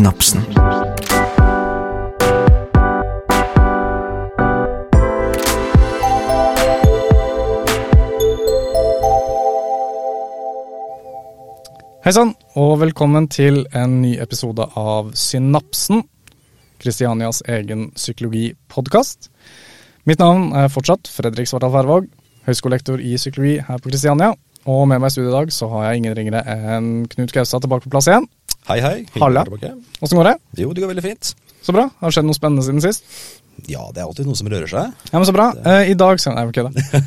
[0.00, 0.40] Synapsen.
[12.00, 16.06] Hei sann, og velkommen til en ny episode av Synapsen.
[16.80, 19.28] Kristianias egen psykologipodkast.
[20.08, 22.08] Mitt navn er fortsatt Fredrik Svartdal Færvåg,
[22.48, 24.32] høyskolelektor i psykologi her på Kristiania.
[24.64, 27.60] Og med meg i studio i dag så har jeg ingen ringere enn Knut Gaustad
[27.64, 28.26] tilbake på plass igjen.
[28.68, 28.96] Hei, hei.
[29.20, 29.44] Halla.
[30.00, 30.34] Åssen går det?
[30.60, 31.32] Jo, det går veldig fint.
[31.64, 31.86] Så bra.
[32.00, 33.04] Har det skjedd noe spennende siden sist?
[33.68, 34.92] Ja, det er alltid noe som rører seg.
[35.10, 35.50] Ja, men Så bra.
[35.66, 37.00] Eh, I dag skal Nei, ok da.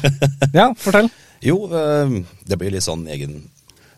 [0.53, 1.09] Ja, fortell.
[1.43, 2.17] Jo, eh,
[2.49, 3.39] det blir litt sånn egen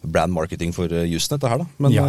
[0.06, 1.68] brand marketing for eh, jussen, dette her, da.
[1.82, 2.06] Men Ja.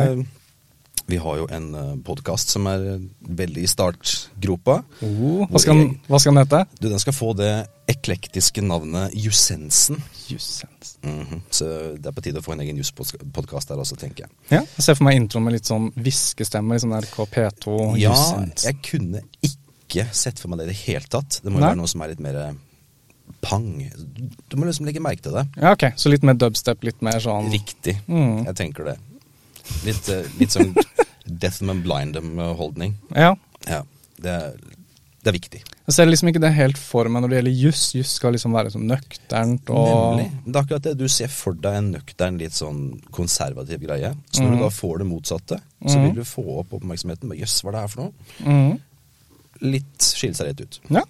[1.06, 1.70] vi har jo en
[2.04, 2.84] podkast som er
[3.22, 4.80] veldig i startgropa.
[5.06, 6.64] Oh, hva, skal den, hva skal den hete?
[6.80, 7.52] Du, den skal få det
[7.86, 10.02] eklektiske navnet Jussensen.
[11.02, 11.40] Mm -hmm.
[11.50, 11.64] Så
[11.96, 14.30] det er på tide å få en egen jusspodkast der også, tenker jeg.
[14.50, 17.96] Ja, jeg ser for meg introen med litt sånn hviskestemme, litt sånn NRK P2.
[17.96, 21.40] Ja, jeg kunne ikke sett for meg det i det hele tatt.
[21.42, 22.54] Det må jo være noe som er litt mer
[23.40, 23.90] pang.
[24.48, 25.46] Du må liksom legge merke til det.
[25.56, 25.92] Ja, ok.
[25.96, 27.98] Så litt mer dubstep, litt mer sånn Riktig.
[28.08, 28.44] Mm.
[28.46, 28.96] Jeg tenker det.
[29.86, 30.74] Litt, eh, litt sånn
[31.26, 32.96] death them and blind them-holdning.
[33.14, 33.34] Ja.
[33.66, 33.82] Ja,
[34.22, 34.58] det er,
[35.26, 35.58] det er viktig.
[35.66, 37.80] Jeg ser liksom ikke det helt for meg når det gjelder juss.
[37.96, 40.26] Juss skal liksom være sånn nøkternt og Nemlig.
[40.44, 40.92] Det er akkurat det.
[41.00, 42.78] Du ser for deg en nøktern, litt sånn
[43.14, 44.10] konservativ greie.
[44.30, 44.54] Så når mm.
[44.54, 47.34] du da får det motsatte, så vil du få opp oppmerksomheten.
[47.40, 48.12] Jøss, hva er det her for noe?
[48.46, 48.74] Mm.
[49.66, 50.74] Litt skille seg rett ut.
[50.94, 51.02] Ja.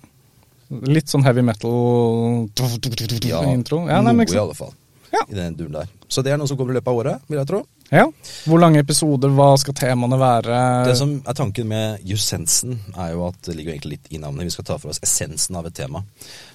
[0.89, 3.85] Litt sånn heavy metal-intro.
[3.93, 4.73] Ja, nei, noe i alle fall.
[5.13, 5.29] Ja.
[5.29, 5.93] I den duren der.
[6.09, 7.61] Så det er noe som kommer i løpet av året, vil jeg tro.
[7.93, 8.07] Ja.
[8.47, 10.57] Hvor lange episoder, hva skal temaene være?
[10.89, 14.49] Det som er tanken med jussensen, er jo at det ligger egentlig litt i navnet.
[14.49, 16.03] Vi skal ta for oss essensen av et tema.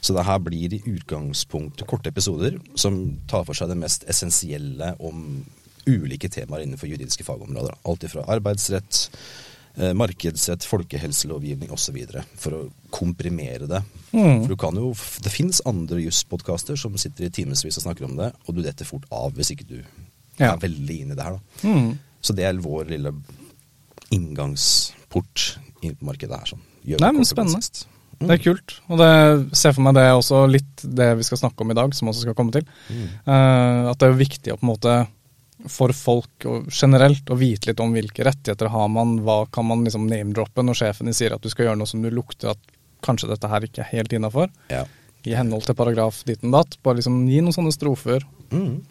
[0.04, 3.00] Så det her blir i utgangspunktet korte episoder som
[3.32, 5.42] tar for seg det mest essensielle om
[5.88, 7.80] ulike temaer innenfor juridiske fagområder.
[7.88, 9.08] Alt ifra arbeidsrett,
[9.78, 11.98] eh, markedsrett, folkehelselovgivning osv.
[12.36, 12.61] For å
[12.92, 13.82] komprimere det.
[14.11, 14.44] Mm.
[14.44, 18.17] For du kan jo, Det fins andre jusspodkaster som sitter i timevis og snakker om
[18.17, 19.84] det, og du detter fort av hvis ikke du
[20.39, 20.53] Ja.
[20.53, 21.37] er veldig inne i det her.
[21.37, 21.67] da.
[21.67, 21.92] Mm.
[22.21, 23.14] Så det er vår lille
[24.11, 26.52] inngangsport inn på markedet her.
[26.53, 26.61] Sånn.
[26.86, 27.87] Gjør Nei, men spennende.
[28.21, 28.27] Mm.
[28.30, 28.75] Det er kult.
[28.92, 29.11] Og det
[29.58, 32.11] ser for meg det er også litt det vi skal snakke om i dag, som
[32.11, 32.67] også skal komme til.
[32.92, 33.08] Mm.
[33.25, 34.99] Uh, at det er jo viktig å på en måte
[35.69, 40.08] for folk generelt å vite litt om hvilke rettigheter har man, hva kan man liksom
[40.09, 42.71] name-droppe når sjefen din sier at du skal gjøre noe som du lukter at
[43.05, 44.86] kanskje dette her ikke er helt innafor, Ja.
[45.25, 46.77] i henhold til paragraf ditt og datt.
[46.81, 48.25] Bare liksom gi noen sånne strofer.
[48.49, 48.81] Mm.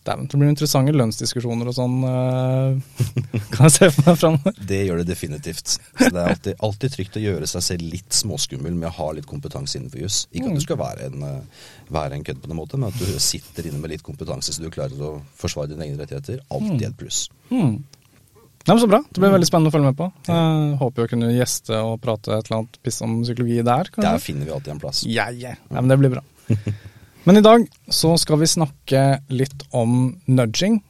[0.00, 3.02] Dæven, det blir interessante lønnsdiskusjoner og sånn, eh,
[3.52, 4.54] kan jeg se for meg framover.
[4.70, 5.74] Det gjør det definitivt.
[5.76, 9.10] Så det er alltid, alltid trygt å gjøre seg selv litt småskummel med å ha
[9.18, 10.22] litt kompetanse innenfor juss.
[10.32, 10.54] Ikke Mm.
[10.54, 11.62] at du skal være en, eh,
[11.92, 14.64] være en kødd på noen måte, men at du sitter inne med litt kompetanse så
[14.64, 16.40] du klarer å forsvare dine egne rettigheter.
[16.50, 17.28] Alltid et pluss.
[17.50, 19.02] Nei, men Så bra.
[19.12, 20.12] Det blir veldig spennende å følge med på.
[20.28, 23.84] Jeg håper jo å kunne gjeste og prate et eller annet piss om psykologi der.
[23.92, 24.02] kanskje?
[24.12, 25.04] Der finner vi alltid en plass.
[25.06, 25.56] Yeah, yeah.
[25.70, 26.22] ja, men det blir bra.
[27.24, 30.80] Men i dag så skal vi snakke litt om nudging.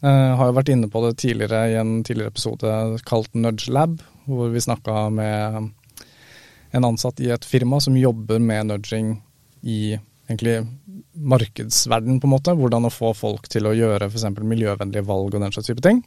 [0.00, 2.72] Jeg har jo vært inne på det tidligere i en tidligere episode
[3.06, 5.70] kalt Nudge Lab, hvor vi snakka med
[6.76, 9.16] en ansatt i et firma som jobber med nudging
[9.62, 9.96] i
[10.28, 10.66] egentlig
[11.14, 12.54] markedsverden, på en måte.
[12.58, 14.26] Hvordan å få folk til å gjøre f.eks.
[14.42, 16.02] miljøvennlige valg og den slags type ting.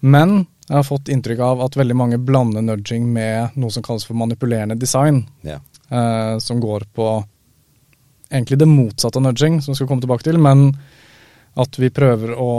[0.00, 4.06] Men jeg har fått inntrykk av at veldig mange blander nudging med noe som kalles
[4.08, 5.60] for manipulerende design Yeah.
[5.90, 7.08] eh, som går på
[8.30, 10.70] egentlig det motsatte av nudging, som vi skal komme tilbake til, men
[11.60, 12.50] at vi prøver å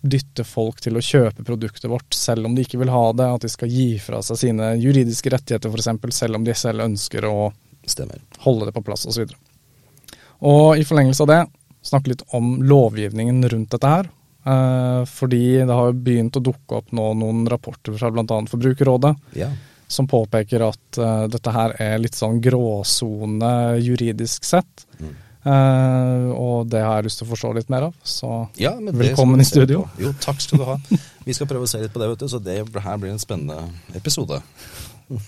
[0.00, 3.42] dytte folk til å kjøpe produktet vårt selv om de ikke vil ha det, at
[3.42, 7.50] de skal gi fra seg sine juridiske rettigheter f.eks., selv om de selv ønsker å
[7.88, 8.20] Stemmer.
[8.44, 9.24] holde det på plass osv.
[9.24, 11.40] Og, og i forlengelse av det,
[11.88, 14.10] snakke litt om lovgivningen rundt dette her.
[14.48, 18.38] Eh, fordi det har begynt å dukke opp nå noen rapporter fra bl.a.
[18.52, 19.48] Forbrukerrådet Ja.
[19.88, 24.84] Som påpeker at uh, dette her er litt sånn gråsone juridisk sett.
[25.00, 25.16] Mm.
[25.48, 27.94] Uh, og det har jeg lyst til å forstå litt mer av.
[28.04, 28.28] Så
[28.60, 29.86] Ja, Velkommen i studio.
[30.00, 30.76] Jo, takk skal du ha.
[31.24, 33.22] Vi skal prøve å se litt på det, vet du, så det her blir en
[33.22, 34.42] spennende episode.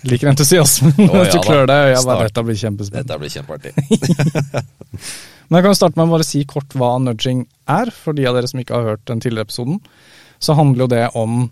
[0.05, 1.94] liker entusiasmen Oh, ja du klør deg.
[1.94, 2.17] i øya.
[2.26, 3.08] dette blir kjempespennende.
[3.08, 3.73] Dette blir kjempeartig.
[5.49, 8.37] Men jeg kan starte med å bare si kort hva nudging er, for de av
[8.37, 9.81] dere som ikke har hørt den tidligere episoden.
[10.40, 11.49] Så handler jo det om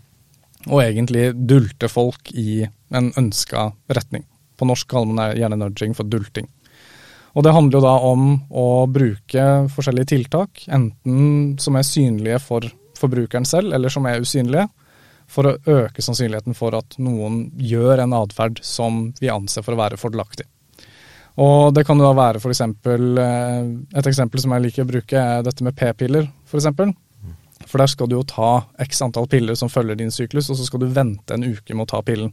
[0.69, 2.63] å egentlig dulte folk i
[2.95, 4.25] en ønska retning.
[4.59, 6.49] På norsk kaller man det gjerne nudging for dulting.
[7.37, 12.67] Og det handler jo da om å bruke forskjellige tiltak, enten som er synlige for
[12.99, 14.67] forbrukeren selv, eller som er usynlige,
[15.29, 19.83] for å øke sannsynligheten for at noen gjør en atferd som vi anser for å
[19.83, 20.49] være fordelaktig.
[21.39, 25.15] Og det kan jo da være eksempel, eh, Et eksempel som jeg liker å bruke,
[25.15, 26.67] er dette med p-piller, f.eks.
[27.67, 30.67] For der skal du jo ta x antall piller som følger din syklus, og så
[30.69, 32.33] skal du vente en uke med å ta pillen.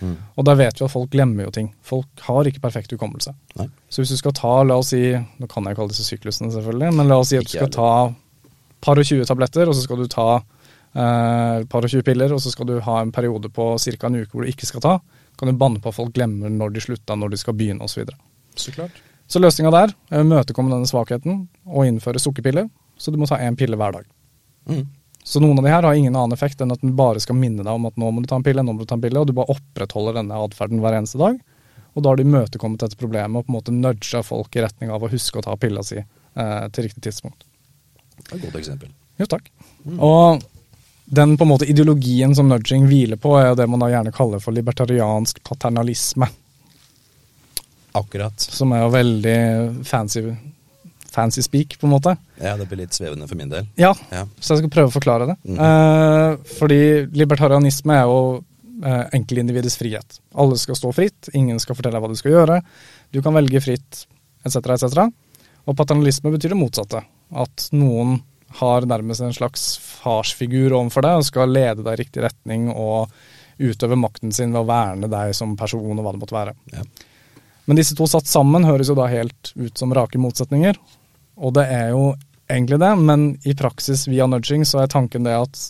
[0.00, 0.16] Mm.
[0.36, 1.70] Og der vet vi at folk glemmer jo ting.
[1.84, 3.34] Folk har ikke perfekt hukommelse.
[3.58, 3.68] Nei.
[3.88, 6.92] Så hvis du skal ta, la oss si, nå kan jeg kalle disse syklusene selvfølgelig,
[6.98, 7.90] men la oss si at du skal ta
[8.84, 12.42] par og 20 tabletter, og så skal du ta eh, par og 20 piller, og
[12.42, 14.10] så skal du ha en periode på ca.
[14.10, 14.94] en uke hvor du ikke skal ta,
[15.38, 17.94] kan du banne på at folk glemmer når de slutta, når de skal begynne osv.
[17.94, 18.18] Så, videre.
[18.56, 19.00] Så klart.
[19.26, 22.68] så løsninga der er å imøtekomme denne svakheten og innføre sukkerpiller,
[22.98, 24.13] så du må ta én pille hver dag.
[24.68, 24.84] Mm.
[25.24, 27.64] Så noen av de her har ingen annen effekt enn at den bare skal minne
[27.64, 29.16] deg om at nå må du ta en pille, nå må du ta en pille,
[29.20, 31.38] og du bare opprettholder denne atferden hver eneste dag.
[31.94, 34.92] Og da har du imøtekommet dette problemet og på en måte nudga folk i retning
[34.92, 37.46] av å huske å ta pilla si eh, til riktig tidspunkt.
[38.18, 38.90] Det er et godt eksempel.
[39.20, 39.48] Jo, takk.
[39.94, 40.42] Og
[41.04, 44.42] den på en måte ideologien som nudging hviler på, er det man da gjerne kaller
[44.42, 46.28] for libertariansk paternalisme.
[47.94, 48.40] Akkurat.
[48.40, 49.38] Som er jo veldig
[49.86, 50.24] fancy,
[51.14, 52.16] fancy speak, på en måte.
[52.42, 53.68] Ja, det blir litt svevende for min del.
[53.80, 54.24] Ja, Ja.
[54.40, 55.36] så jeg skal prøve å forklare det.
[55.46, 55.60] Mhm.
[55.62, 56.80] Eh, fordi
[57.14, 58.44] libertarianisme er jo
[58.84, 60.18] eh, enkeltindividets frihet.
[60.34, 62.56] Alle skal stå fritt, ingen skal fortelle deg hva du skal gjøre.
[63.14, 64.06] Du kan velge fritt,
[64.44, 65.06] etc., etc.
[65.66, 67.00] Og paternalisme betyr det motsatte.
[67.32, 68.18] At noen
[68.58, 73.08] har nærmest en slags farsfigur overfor deg og skal lede deg i riktig retning og
[73.58, 76.54] utøve makten sin ved å verne deg som person og hva det måtte være.
[76.74, 76.82] Ja.
[77.66, 80.76] Men disse to satt sammen høres jo da helt ut som rake motsetninger.
[81.36, 82.12] Og det er jo
[82.50, 85.62] egentlig det, men i praksis via nudging så er tanken det at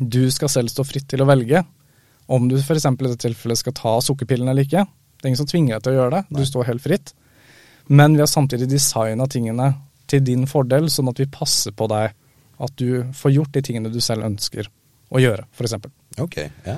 [0.00, 1.62] du skal selv stå fritt til å velge
[2.30, 2.86] om du f.eks.
[2.86, 4.84] i dette tilfellet skal ta sukkerpillen eller ikke.
[4.86, 6.38] Det er ingen som tvinger deg til å gjøre det, Nei.
[6.38, 7.12] du står helt fritt.
[7.90, 9.72] Men vi har samtidig designa tingene
[10.10, 12.14] til din fordel, sånn at vi passer på deg
[12.60, 14.68] at du får gjort de tingene du selv ønsker
[15.10, 15.74] å gjøre, f.eks.
[16.22, 16.38] Ok,
[16.68, 16.76] ja.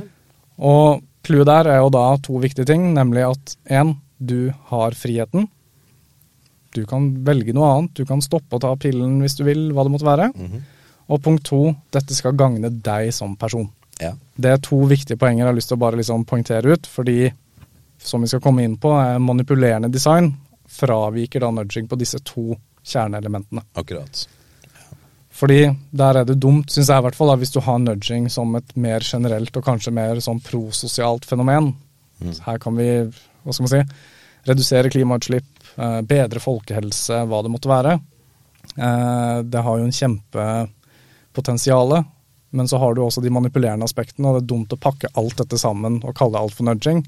[0.63, 5.51] Og clouet der er jo da to viktige ting, nemlig at én, du har friheten.
[6.73, 9.85] Du kan velge noe annet, du kan stoppe å ta pillen hvis du vil, hva
[9.85, 10.31] det måtte være.
[10.33, 10.63] Mhm.
[11.13, 13.69] Og punkt to, dette skal gagne deg som person.
[14.01, 14.15] ja.
[14.35, 17.33] Det er to viktige poenger jeg har lyst til å bare liksom poengtere ut, fordi
[18.03, 20.33] som vi skal komme inn på, er manipulerende design
[20.73, 23.63] fraviker da nudging på disse to kjerneelementene.
[23.79, 24.25] Akkurat.
[25.33, 25.61] Fordi
[25.91, 28.57] der er det dumt, syns jeg i hvert fall, da, hvis du har nudging som
[28.59, 31.73] et mer generelt og kanskje mer sånn prososialt fenomen.
[32.21, 32.35] Mm.
[32.47, 32.89] Her kan vi,
[33.43, 34.03] hva skal man si,
[34.49, 37.99] redusere klimautslipp, bedre folkehelse, hva det måtte være.
[38.77, 42.05] Eh, det har jo en kjempepotensial,
[42.51, 45.37] men så har du også de manipulerende aspektene, og det er dumt å pakke alt
[45.41, 47.05] dette sammen og kalle det alt for nudging.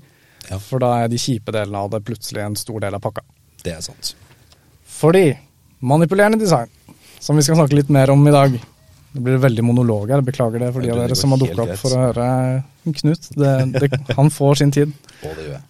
[0.50, 0.58] Ja.
[0.60, 3.22] For da er de kjipe delene av det plutselig en stor del av pakka.
[3.64, 4.14] Det er sant.
[4.94, 5.26] Fordi
[5.84, 6.70] manipulerende design,
[7.20, 8.50] som vi skal snakke litt mer om i dag
[9.14, 11.68] Det blir veldig monolog her, beklager det for de av dere som har dukka opp
[11.68, 11.78] greit.
[11.78, 12.24] for å høre
[12.98, 13.28] Knut.
[13.30, 13.86] Det, det,
[14.18, 14.90] han får sin tid.
[15.22, 15.62] Og det gjør jeg.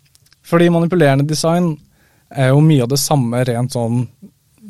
[0.46, 1.72] Fordi manipulerende design
[2.30, 4.04] er jo mye av det samme rent sånn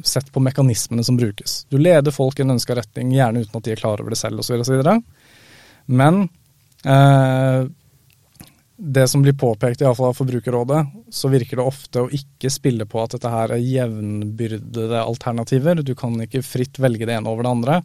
[0.05, 1.65] sett på mekanismene som brukes.
[1.73, 4.21] Du leder folk i en ønska retning, gjerne uten at de er klar over det
[4.21, 4.83] selv osv.
[5.87, 6.23] Men
[6.85, 7.69] eh,
[8.77, 13.01] det som blir påpekt, iallfall av Forbrukerrådet, så virker det ofte å ikke spille på
[13.03, 15.81] at dette her er jevnbyrdede alternativer.
[15.81, 17.81] Du kan ikke fritt velge det ene over det andre.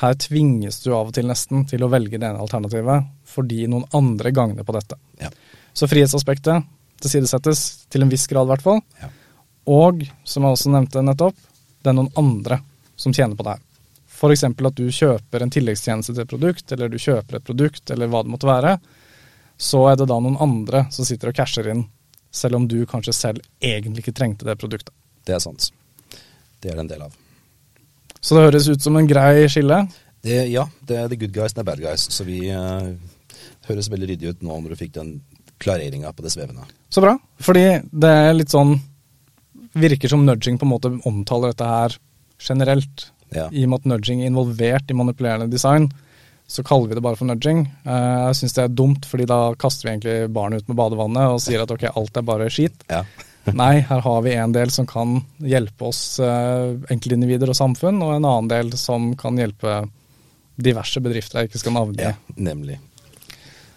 [0.00, 3.84] Her tvinges du av og til nesten til å velge det ene alternativet fordi noen
[3.94, 4.96] andre gagner på dette.
[5.20, 5.28] Ja.
[5.74, 6.64] Så frihetsaspektet
[7.04, 7.62] tilsidesettes,
[7.92, 8.80] til en viss grad i hvert fall.
[9.00, 9.10] Ja.
[9.74, 11.38] Og, som jeg også nevnte nettopp,
[11.84, 12.60] det er noen andre
[12.96, 13.62] som tjener på det her.
[14.14, 14.44] F.eks.
[14.46, 18.22] at du kjøper en tilleggstjeneste til et produkt, eller du kjøper et produkt, eller hva
[18.24, 18.76] det måtte være.
[19.60, 21.84] Så er det da noen andre som sitter og casher inn,
[22.34, 24.94] selv om du kanskje selv egentlig ikke trengte det produktet.
[25.24, 25.70] Det er sant.
[26.60, 27.16] Det er det en del av.
[28.20, 29.82] Så det høres ut som en grei skille.
[30.24, 32.06] Det, ja, det er the good guys, and the bad guys.
[32.08, 32.94] Så vi uh,
[33.68, 35.18] høres veldig ryddig ut nå når du fikk den
[35.62, 36.64] klareringa på det svevende.
[36.90, 37.16] Så bra.
[37.42, 38.76] Fordi det er litt sånn
[39.74, 41.96] Virker som nudging på en måte omtaler dette her
[42.38, 43.08] generelt.
[43.34, 43.48] Ja.
[43.50, 45.88] I og med at nudging er involvert i manipulerende design,
[46.46, 47.64] så kaller vi det bare for nudging.
[47.82, 51.32] Eh, Jeg syns det er dumt, fordi da kaster vi egentlig barnet ut med badevannet
[51.34, 52.84] og sier at ok, alt er bare skit.
[52.86, 53.02] Ja.
[53.64, 58.14] Nei, her har vi en del som kan hjelpe oss eh, enkeltindivider og samfunn, og
[58.14, 59.80] en annen del som kan hjelpe
[60.54, 61.98] diverse bedrifter jeg ikke skal navngi.
[62.04, 62.14] ja.
[62.14, 62.34] Ja.
[62.38, 62.78] Nemlig.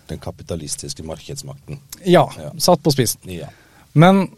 [0.08, 1.80] Den kapitalistiske markedsmakten.
[2.06, 2.52] ja, Ja.
[2.58, 3.20] satt på spissen.
[3.28, 3.50] Ja.
[3.94, 4.30] Men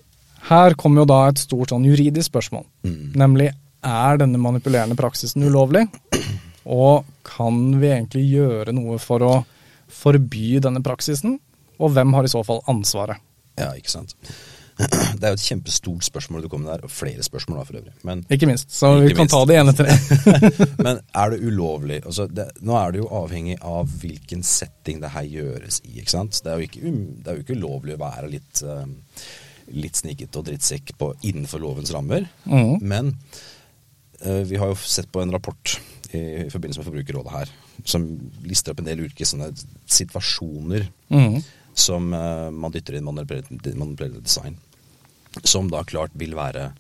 [0.50, 2.66] her kommer jo da et stort sånn juridisk spørsmål.
[2.84, 3.14] Mm.
[3.16, 3.52] Nemlig
[3.84, 5.88] er denne manipulerende praksisen ulovlig?
[6.66, 9.46] Og kan vi egentlig gjøre noe for å
[9.90, 11.40] forby denne praksisen?
[11.80, 13.18] Og hvem har i så fall ansvaret?
[13.60, 14.14] ja, ikke sant.
[14.80, 17.80] Det er jo et kjempestort spørsmål du kom med der, og flere spørsmål da for
[17.82, 17.92] øvrig.
[18.08, 18.70] Men, Ikke minst.
[18.72, 19.34] Så vi kan minst.
[19.34, 20.68] ta det ene etter det.
[20.86, 21.98] men er det ulovlig?
[22.06, 25.98] Altså, det, nå er det jo avhengig av hvilken setting det her gjøres i.
[26.00, 26.40] ikke sant?
[26.46, 29.28] Det er jo ikke, um, det er jo ikke ulovlig å være litt, eh,
[29.84, 32.30] litt snikete og drittsekk på, innenfor lovens rammer.
[32.48, 32.78] Mm.
[32.80, 33.12] Men
[34.24, 35.76] eh, vi har jo sett på en rapport
[36.14, 37.52] i, i forbindelse med Forbrukerrådet her,
[37.84, 38.08] som
[38.48, 39.52] lister opp en del ulike sånne
[39.90, 41.40] situasjoner Mm.
[41.74, 44.56] som eh, man dytter inn manipulert design.
[45.44, 46.72] Som da klart vil være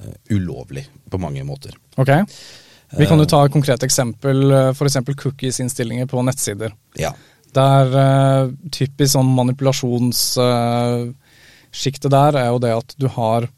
[0.00, 1.70] eh, ulovlig på mange måter.
[1.96, 2.08] Ok.
[2.98, 3.28] Vi kan jo Eh.
[3.30, 4.96] ta et konkret eksempel, f.eks.
[5.16, 6.72] cookies-innstillinger på nettsider.
[6.98, 7.12] Ja.
[7.54, 13.48] Der uh, typisk sånn manipulasjonssjiktet der er jo det at du har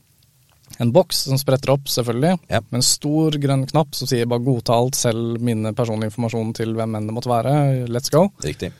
[0.80, 2.60] en boks som spretter opp, selvfølgelig, Ja.
[2.70, 6.72] med en stor grønn knapp som sier bare godta alt, selv mine personlige informasjon til
[6.74, 8.30] hvem enn det måtte være, let's go.
[8.42, 8.72] Riktig.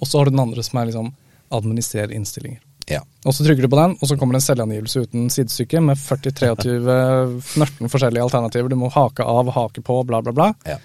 [0.00, 1.12] Og så har du den andre som er liksom
[1.50, 2.60] administrer innstillinger.
[2.90, 3.02] Ja.
[3.24, 6.00] Og så trykker du på den, og så kommer det en selvangivelse uten sidestykke med
[6.00, 6.96] 40-23
[7.40, 8.72] 14 forskjellige alternativer.
[8.72, 10.50] Du må hake av, hake på, bla, bla, bla.
[10.68, 10.80] ja.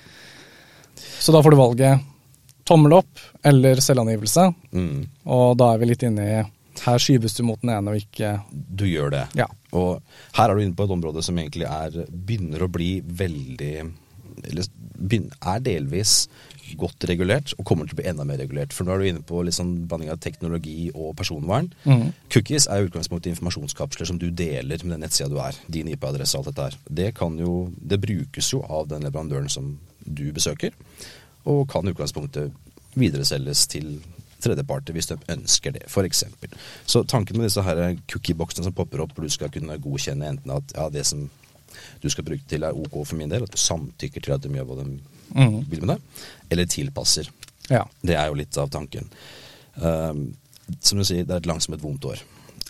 [1.19, 2.05] Så da får du valget
[2.67, 4.51] tommel opp eller selvangivelse.
[4.71, 5.01] Mm.
[5.33, 6.37] Og da er vi litt inne i
[6.83, 9.23] her skyves du mot den ene og ikke Du gjør det.
[9.39, 9.47] Ja.
[9.77, 10.01] Og
[10.37, 13.73] her er du inne på et område som egentlig er, begynner å bli veldig
[14.43, 14.69] Eller
[15.41, 16.27] er delvis
[16.79, 18.75] godt regulert, og kommer til å bli enda mer regulert.
[18.75, 21.69] For nå er du inne på litt sånn blanding av teknologi og personvern.
[21.87, 22.09] Mm.
[22.33, 25.57] Cookies er i utgangspunktet informasjonskapsler som du deler med den nettsida du er.
[25.71, 26.77] Din IP-adresse og alt dette her.
[27.01, 29.75] Det, kan jo, det brukes jo av den leverandøren som
[30.07, 30.75] du besøker,
[31.47, 32.53] og kan i utgangspunktet
[32.97, 33.97] videreselges til
[34.43, 36.23] tredjeparter hvis de ønsker det, f.eks.
[36.85, 40.53] Så tanken med disse her cookieboksene som popper opp, hvor du skal kunne godkjenne enten
[40.53, 41.27] at ja, det som
[42.01, 44.53] du skal bruke til er ok for min del, at du samtykker til at de
[44.53, 44.97] gjør hva de
[45.33, 45.65] Mhm.
[45.69, 45.99] vil med det,
[46.49, 47.29] eller tilpasser.
[47.69, 47.83] Ja.
[48.01, 49.09] Det er jo litt av tanken.
[49.75, 50.35] Um,
[50.79, 52.21] som du sier, det er et langsomt vondt år.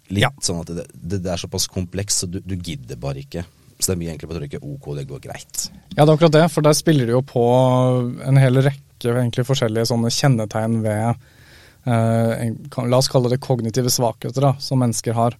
[0.09, 0.29] Litt Ja.
[0.41, 3.45] sånn at det, det, det er såpass komplekst, så du, du gidder bare ikke.
[3.79, 5.69] Så det er mye enklere å trykke OK, det går greit.
[5.95, 7.43] ja, det er akkurat det, for der spiller du jo på
[8.25, 11.27] en hel rekke egentlig forskjellige sånne kjennetegn ved
[11.85, 15.37] eh, La oss kalle det kognitive svakheter da, som mennesker har.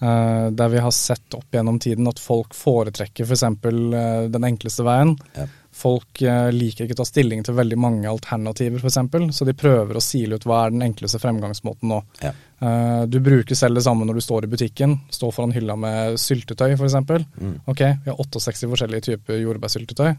[0.00, 3.42] Eh, der vi har sett opp gjennom tiden at folk foretrekker f.eks.
[3.64, 5.16] Uh, den enkleste veien.
[5.36, 5.46] Ja.
[5.72, 9.96] Folk eh, liker ikke å ta stilling til veldig mange alternativer, f.eks., så de prøver
[9.96, 12.00] å sile ut hva er den enkleste fremgangsmåten nå.
[12.24, 12.32] Ja.
[12.60, 16.18] Eh, du bruker selv det samme når du står i butikken, står foran hylla med
[16.20, 16.98] syltetøy f.eks.
[17.38, 17.54] Mm.
[17.70, 20.10] Ok, vi har 68 forskjellige typer jordbærsyltetøy.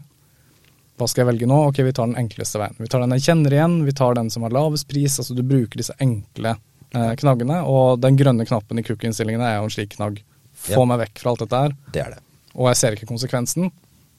[0.98, 1.60] Hva skal jeg velge nå?
[1.68, 2.74] Ok, vi tar den enkleste veien.
[2.78, 5.16] Vi tar den jeg kjenner igjen, vi tar den som har lavest pris.
[5.22, 6.56] Altså du bruker disse enkle
[6.94, 10.20] eh, knaggene, og den grønne knappen i cookie-innstillingene er jo en slik knagg.
[10.62, 10.84] Få Ja.
[10.92, 12.20] meg vekk fra alt dette her, Det er det.
[12.54, 13.70] og jeg ser ikke konsekvensen.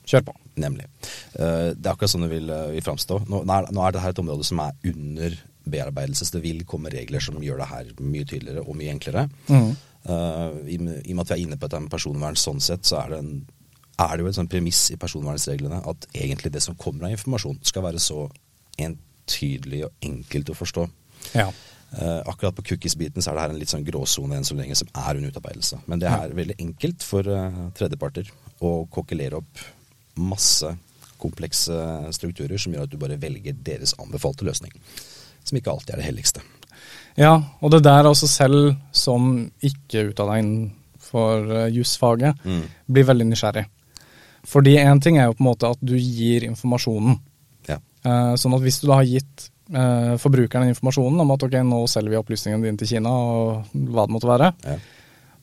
[0.10, 0.36] Kjør på.
[0.60, 0.86] Nemlig.
[1.40, 3.24] Eh, det er akkurat sånn det vil, uh, vil framstå.
[3.26, 6.64] Nå, nå, er, nå det her et område som er under bearbeidelse, så det vil
[6.68, 9.28] komme regler som gjør det her mye tydeligere og mye enklere.
[9.48, 9.74] Mm.
[10.04, 12.86] Eh, i, I og med at vi er inne på dette med personvern sånn sett,
[12.88, 13.36] så er det, en,
[14.04, 17.62] er det jo et sånt premiss i personvernsreglene at egentlig det som kommer av informasjon,
[17.64, 18.26] skal være så
[18.82, 20.90] entydelig og enkelt å forstå.
[21.38, 21.48] Ja.
[21.94, 24.76] Uh, akkurat på cookies-biten så er det her en litt sånn gråsone enn så lenge
[24.76, 25.78] som er under utarbeidelse.
[25.86, 28.32] Men det er veldig enkelt for uh, tredjeparter
[28.66, 29.62] å kokkelere opp
[30.16, 30.74] masse
[31.22, 31.76] komplekse
[32.14, 34.74] strukturer som gjør at du bare velger deres anbefalte løsning.
[35.44, 36.42] Som ikke alltid er det helligste.
[37.16, 42.64] Ja, og det der også selv som ikke utdanna innenfor uh, jusfaget, Mm.
[42.92, 43.66] blir veldig nysgjerrig.
[44.44, 47.20] Fordi én ting er jo på en måte at du gir informasjonen.
[47.70, 47.78] Ja.
[48.04, 51.78] Eh, sånn at hvis du da har gitt eh, forbrukeren informasjonen om at ok, nå
[51.88, 54.76] selger vi opplysningene dine til Kina, og hva det måtte være, Ja.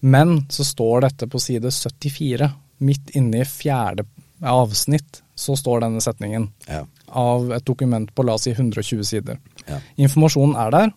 [0.02, 2.50] men så står dette på side 74,
[2.80, 4.04] midt inne i fjerde
[4.42, 6.84] avsnitt, så står denne setningen Ja.
[7.08, 9.38] av et dokument på la oss si 120 sider.
[9.68, 9.78] Ja.
[9.98, 10.92] Informasjonen er der,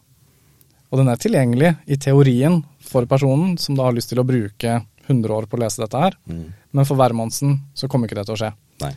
[0.92, 4.86] og den er tilgjengelig i teorien for personen som da har lyst til å bruke
[5.08, 6.54] 100 år på å lese dette her, Mm.
[6.72, 8.54] men for hvermannsen så kommer ikke det til å skje.
[8.82, 8.94] Nei.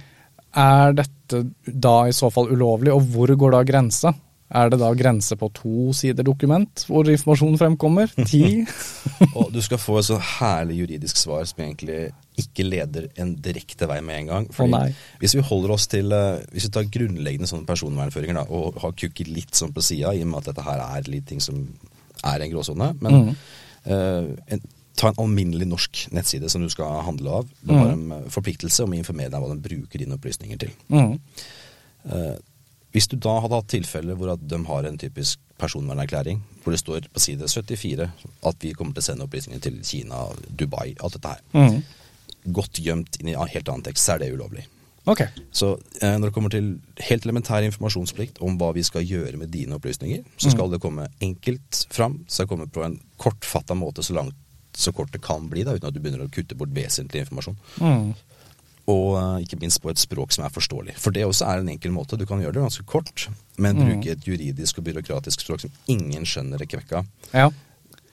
[0.55, 4.15] Er dette da i så fall ulovlig, og hvor går da grensa?
[4.47, 8.13] Er det da grense på to sider dokument hvor informasjonen fremkommer?
[8.29, 8.63] Ti?
[9.39, 13.89] Og du skal få et så herlig juridisk svar som egentlig ikke leder en direkte
[13.91, 14.47] vei med en gang.
[14.53, 14.87] Å, nei.
[15.19, 18.95] hvis vi holder oss til eh, Hvis vi tar grunnleggende sånne personvernføringer da, og har
[18.95, 21.65] kukket litt sånn på sida, i og med at dette her er litt ting som
[22.27, 23.31] er en gråsone Men mm.
[23.91, 24.63] uh, en,
[24.97, 27.49] ta en alminnelig norsk nettside som du skal handle av.
[27.61, 30.73] Det har en eh, forpliktelse om å informere deg hva den bruker dine opplysninger til.
[30.89, 31.19] Mm.
[32.17, 32.37] Eh,
[32.97, 37.09] hvis du da hadde hatt tilfeller hvor de har en typisk personvernerklæring, hvor det står
[37.13, 38.07] på side 74
[38.49, 41.77] at vi kommer til å sende opplysninger til Kina, Dubai, alt dette her, mm.
[42.57, 44.65] godt gjemt inn i en helt annen tekst, så er det ulovlig.
[45.07, 45.23] Ok.
[45.55, 46.73] Så eh, når det kommer til
[47.09, 51.07] helt elementær informasjonsplikt om hva vi skal gjøre med dine opplysninger, så skal det komme
[51.23, 54.41] enkelt fram, så det kommer på en kortfatta måte så langt
[54.77, 57.61] så kort det kan bli, da, uten at du begynner å kutte bort vesentlig informasjon.
[57.81, 58.17] Mhm.
[58.87, 60.95] Og eh, ikke minst på et språk som er forståelig.
[61.03, 62.19] For det også er en enkel måte.
[62.19, 63.29] Du kan gjøre det ganske kort,
[63.59, 67.03] men bruke et juridisk og byråkratisk språk som ingen skjønner er kvekka.
[67.33, 67.49] Ja.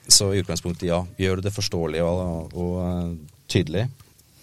[0.09, 3.13] Så i utgangspunktet, ja, gjør du det forståelig og, og eh,
[3.53, 3.85] tydelig,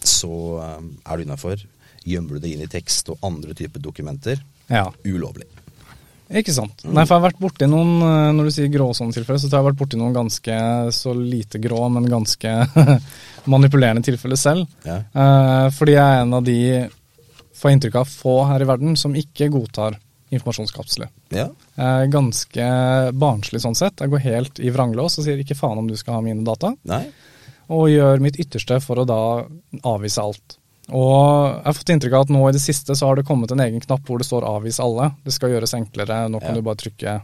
[0.07, 0.31] så
[0.63, 1.67] eh, er du innafor.
[2.07, 4.87] Gjemmer du det inn i tekst og andre typer dokumenter, Ja.
[5.05, 5.49] ulovlig.
[6.31, 6.85] Ikke sant.
[6.87, 9.59] Nei, for jeg har vært borti noen, eh, når du sier gråsonetilfeller, så tror jeg
[9.59, 10.59] jeg har vært borti noen ganske
[10.95, 12.53] så lite grå, men ganske
[13.55, 14.69] manipulerende tilfeller selv.
[14.87, 15.01] Ja.
[15.11, 16.61] Eh, fordi jeg er en av de,
[17.59, 19.99] får inntrykk av, få her i verden som ikke godtar
[20.31, 21.11] informasjonskapsler.
[21.35, 21.49] Ja.
[21.75, 22.69] Jeg er ganske
[23.19, 23.99] barnslig sånn sett.
[23.99, 26.71] Jeg går helt i vranglås og sier ikke faen om du skal ha mine data.
[26.87, 27.03] Nei?
[27.75, 29.21] Og gjør mitt ytterste for å da
[29.83, 30.60] avvise alt.
[30.91, 33.51] Og jeg har fått inntrykk av at nå i det siste så har det kommet
[33.55, 35.13] en egen knapp hvor det står 'avvis alle'.
[35.25, 36.29] Det skal gjøres enklere.
[36.31, 36.55] Nå kan Ja.
[36.55, 37.23] du bare trykke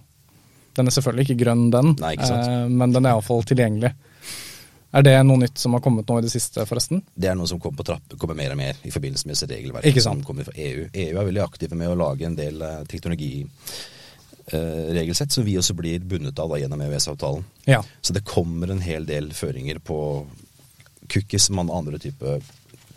[0.77, 3.93] Den er selvfølgelig ikke grønn, den, Nei, ikke eh, men den er iallfall tilgjengelig.
[4.93, 7.03] Er det noe nytt som har kommet nå i det siste, forresten?
[7.19, 9.47] Det er noe som kommer på trapp, kommer mer og mer i forbindelse med disse
[9.49, 9.85] regelverk.
[9.89, 10.23] Ikke sant.
[10.23, 10.89] som kommer fra EU.
[10.93, 15.99] EU er veldig aktive med å lage en del eh, teknologiregelsett som vi også blir
[16.01, 17.45] bundet av da, gjennom EØS-avtalen.
[17.67, 17.83] Ja.
[18.01, 20.27] Så det kommer en hel del føringer på
[21.13, 22.41] cookies og andre typer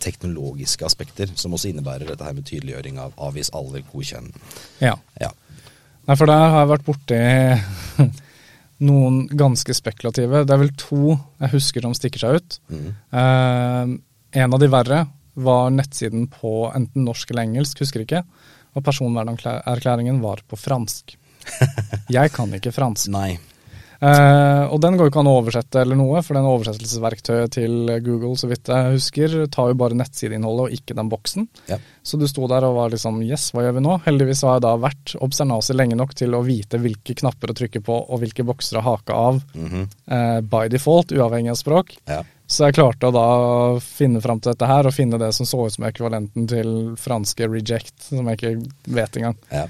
[0.00, 4.32] teknologiske aspekter, som også innebærer dette her med tydeliggjøring av avvis alder, godkjenn.
[4.82, 4.96] ja.
[5.20, 5.32] Ja.
[6.08, 7.18] Nei, for der har jeg vært borti
[8.88, 10.42] noen ganske spekulative.
[10.48, 12.56] Det er vel to jeg husker som stikker seg ut.
[12.72, 12.86] Mm.
[13.20, 13.92] Eh,
[14.40, 15.04] en av de verre
[15.40, 18.24] var nettsiden på enten norsk eller engelsk, husker ikke.
[18.74, 21.16] Og personvernerklæringen var på fransk.
[22.16, 23.10] Jeg kan ikke fransk.
[23.14, 23.36] Nei.
[24.00, 27.74] Eh, og den går jo ikke an å oversette eller noe, for den oversettelsesverktøyet til
[28.06, 31.48] Google, så vidt jeg husker, tar jo bare nettsideinnholdet og ikke den boksen.
[31.68, 31.76] Ja.
[32.02, 33.98] Så du sto der og var liksom yes, hva gjør vi nå?
[34.06, 37.82] Heldigvis har jeg da vært obsternase lenge nok til å vite hvilke knapper å trykke
[37.84, 39.88] på og hvilke bokser å hake av Mhm.
[40.08, 41.96] eh, by default, uavhengig av språk.
[42.08, 42.22] Ja.
[42.50, 45.66] Så jeg klarte å da finne fram til dette her, og finne det som så
[45.66, 49.36] ut som ekvivalenten til franske reject, som jeg ikke vet engang.
[49.52, 49.66] ja.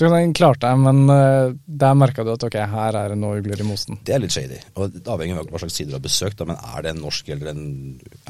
[0.00, 3.36] Så den klarte jeg, men eh, der merka du at ok, her er det noe
[3.42, 3.98] ugler i mosen.
[4.06, 4.56] Det er litt shady.
[4.80, 7.28] Og avhengig av hva slags side du har besøkt, da, men er det en norsk
[7.34, 7.66] eller en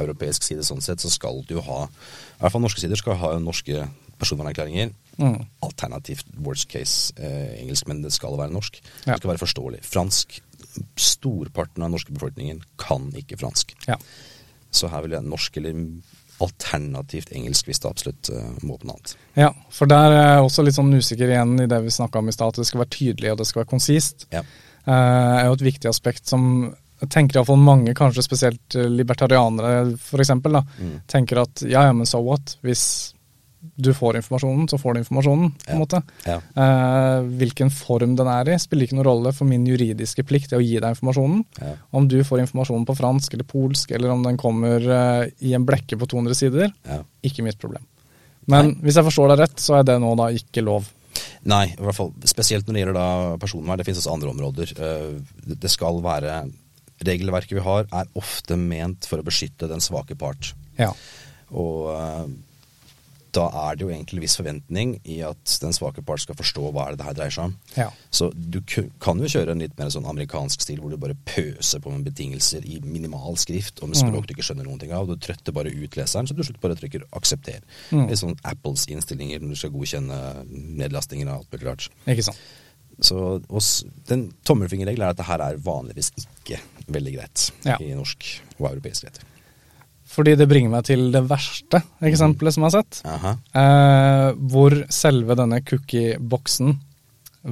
[0.02, 3.36] europeisk side sånn sett, så skal du ha I hvert fall norske sider skal ha
[3.38, 3.84] norske
[4.18, 4.90] personvernerklæringer.
[5.21, 5.38] Mm.
[5.62, 8.82] Alternativt worst case eh, engelsk, men det skal være norsk.
[9.04, 9.12] Ja.
[9.12, 9.84] Det skal være forståelig.
[9.86, 10.40] Fransk
[10.99, 13.76] Storparten av den norske befolkningen kan ikke fransk.
[13.86, 14.00] Ja.
[14.75, 15.78] Så her vil jeg norsk eller
[16.44, 19.14] alternativt engelsk hvis det absolutt uh, må på noe annet.
[19.38, 22.28] ja, for der er jeg også litt sånn usikker igjen i det vi snakka om
[22.28, 24.26] i stad, at det skal være tydelig og det skal være konsist.
[24.32, 24.42] Ja.
[24.86, 26.46] Eh, er jo et viktig aspekt som
[27.00, 30.30] jeg tenker iallfall mange, kanskje spesielt eh, libertarianere f.eks.,
[30.80, 31.00] Mm.
[31.08, 32.56] tenker at ja, ja, men so what?
[32.64, 33.14] Hvis
[33.76, 35.80] du får informasjonen, så får du informasjonen, på en Ja.
[35.84, 36.02] måte.
[36.26, 36.36] Ja.
[36.56, 40.58] Eh, hvilken form den er i, spiller ikke noen rolle for min juridiske plikt til
[40.58, 41.44] å gi deg informasjonen.
[41.60, 41.75] Ja.
[41.92, 45.66] Om du får informasjonen på fransk eller polsk, eller om den kommer eh, i en
[45.66, 47.02] blekke på 200 sider, Ja.
[47.23, 47.84] ikke mitt problem.
[48.46, 50.88] Men hvis jeg forstår deg rett, så er det nå da ikke lov.
[51.44, 53.76] Nei, i hvert fall spesielt når det gjelder da personvern.
[53.78, 54.73] Det finnes også andre områder.
[54.78, 56.50] Eh, Det det skal være
[57.02, 60.52] Regelverket vi har, er ofte ment for å beskytte den svake part.
[60.78, 60.92] Ja.
[61.50, 62.26] Og eh,
[63.36, 66.71] da er det jo egentlig en viss forventning i at den svake part skal forstå
[66.75, 67.56] hva er det her dreier seg om.
[67.76, 67.88] Ja.
[68.10, 71.82] Så du kan jo kjøre en litt mer sånn amerikansk stil, hvor du bare pøser
[71.82, 75.06] på med betingelser i minimal skrift og med språk du ikke skjønner noen ting av.
[75.10, 77.62] Du trøtter bare ut leseren, så du slutter bare å trykke 'aksepter'.
[77.90, 78.08] Mm.
[78.08, 81.88] Litt sånn Apples innstillinger når du skal godkjenne nedlastinger og alt mulig rart.
[82.06, 82.40] Ikke sant.
[83.00, 86.58] Så oss, den tommelfingerregelen er at det her er vanligvis ikke
[86.90, 87.78] veldig greit Ja.
[87.80, 88.26] i norsk
[88.58, 89.21] og europeisk rett.
[90.10, 93.02] Fordi det bringer meg til det verste eksempelet som jeg har sett.
[93.54, 96.75] Eh, hvor selve denne cookie-boksen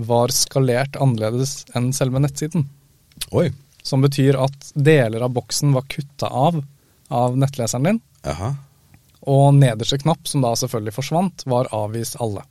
[0.09, 2.66] var skalert annerledes enn selve nettsiden.
[3.31, 3.49] Oi.
[3.87, 6.59] Som betyr at deler av boksen var kutta av
[7.09, 8.51] av nettleseren din, Aha.
[9.33, 12.44] og nederste knapp, som da selvfølgelig forsvant, var 'avvis alle'.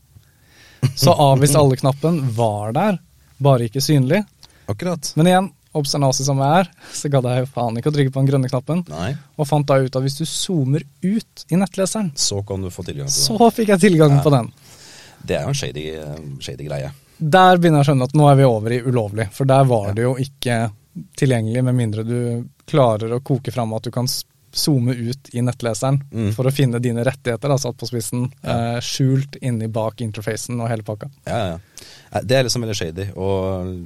[0.96, 3.00] Så 'avvis alle'-knappen var der,
[3.38, 4.26] bare ikke synlig.
[4.68, 5.14] Akkurat.
[5.16, 8.30] Men igjen, obsternasi som jeg er, så gadd jeg faen ikke å trykke på den
[8.32, 8.86] grønne knappen.
[8.90, 9.16] Nei.
[9.38, 12.84] Og fant da ut at hvis du zoomer ut i nettleseren, Så kan du få
[12.86, 14.52] tilgang til så fikk jeg tilgang på den.
[15.26, 15.38] det.
[15.38, 16.92] Er jo en shady, eh, shady greie.
[17.20, 19.94] Der begynner jeg å skjønne at nå er vi over i ulovlig, for der var
[19.94, 20.72] det jo ikke
[21.18, 24.08] tilgjengelig med mindre du klarer å koke fram at du kan
[24.58, 26.32] zoome ut i nettleseren Mm.
[26.34, 30.70] for å finne dine rettigheter, da, satt på spissen, eh, skjult inni bak interfacen og
[30.70, 31.10] hele pakka.
[31.28, 31.58] Ja, ja.
[32.14, 33.82] Eh, Det er liksom veldig shady, og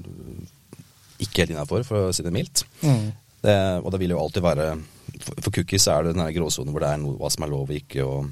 [1.24, 2.66] ikke helt innafor, for å si det mildt.
[2.84, 3.10] Mm.
[3.42, 4.66] Det, og det vil jo alltid være
[5.22, 7.72] For, for cookies er det den gråsonen hvor det er noe, hva som er lov
[7.72, 8.30] og ikke, og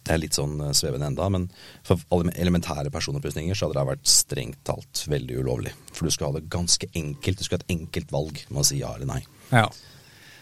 [0.00, 1.46] det er litt sånn eh, svevende enda, men
[1.86, 5.74] for alle elementære personopplysninger så hadde det vært strengt talt veldig ulovlig.
[5.92, 7.38] For du skal ha det ganske enkelt.
[7.38, 9.20] Du skal ha et enkelt valg med å si ja eller nei.
[9.52, 9.66] Ja.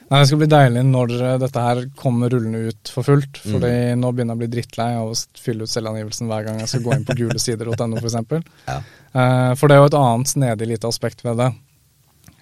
[0.09, 1.11] Nei, det skal bli deilig når
[1.43, 3.43] dette her kommer rullende ut for fullt.
[3.43, 6.73] fordi nå begynner jeg å bli drittlei av å fylle ut selvangivelsen hver gang jeg
[6.73, 8.47] skal gå inn på gulesider.no f.eks.
[8.71, 8.79] Ja.
[8.79, 11.51] Eh, for det er jo et annet snedig lite aspekt ved det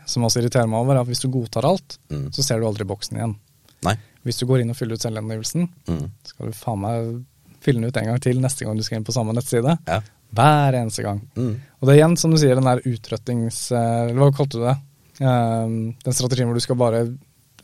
[0.07, 2.29] som også irriterer meg over, er at hvis du godtar alt, Mm.
[2.33, 3.37] så ser du aldri boksen igjen.
[3.85, 3.97] Nei.
[4.25, 6.11] Hvis du går inn og fyller ut selvangivelsen, Mm.
[6.25, 7.25] skal du faen meg
[7.61, 9.79] fylle den ut en gang til neste gang du skal inn på samme nettside.
[9.89, 10.01] Ja.
[10.35, 11.21] Hver eneste gang.
[11.37, 11.55] Mm.
[11.81, 13.73] Og det er igjen, som du sier, den der uttrøttings...
[13.73, 14.77] eh, Eller hva kalte du det?
[15.21, 15.67] Eh,
[16.05, 17.01] den strategien hvor du skal bare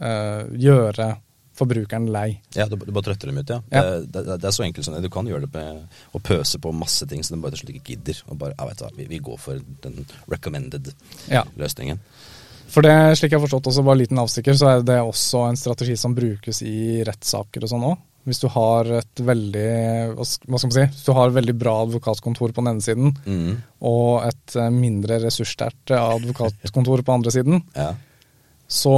[0.00, 1.16] uh, gjøre
[1.58, 2.40] forbrukeren lei.
[2.56, 3.58] Ja, du, du bare trøtter dem ut, ja.
[3.70, 3.82] Ja.
[4.00, 5.02] Det, det, det er så enkelt som det.
[5.04, 7.74] Du kan gjøre det med å pøse på masse ting som du bare til slutt
[7.76, 8.22] ikke gidder.
[8.32, 10.92] Og bare, ja, vet du hva, vi, vi går for den recommended
[11.28, 11.44] Ja.
[11.60, 12.00] løsningen.
[12.72, 15.42] For det, slik jeg har forstått også, bare en liten avstikker, så er det også
[15.50, 17.98] en strategi som brukes i rettssaker og sånn òg.
[18.24, 19.66] Hvis du har et veldig
[20.14, 23.12] hva skal man si, hvis du har et veldig bra advokatkontor på den ene siden,
[23.26, 23.56] Mm.
[23.82, 27.90] og et eh, mindre ressurssterkt advokatkontor på den andre siden, Ja.
[28.72, 28.92] Så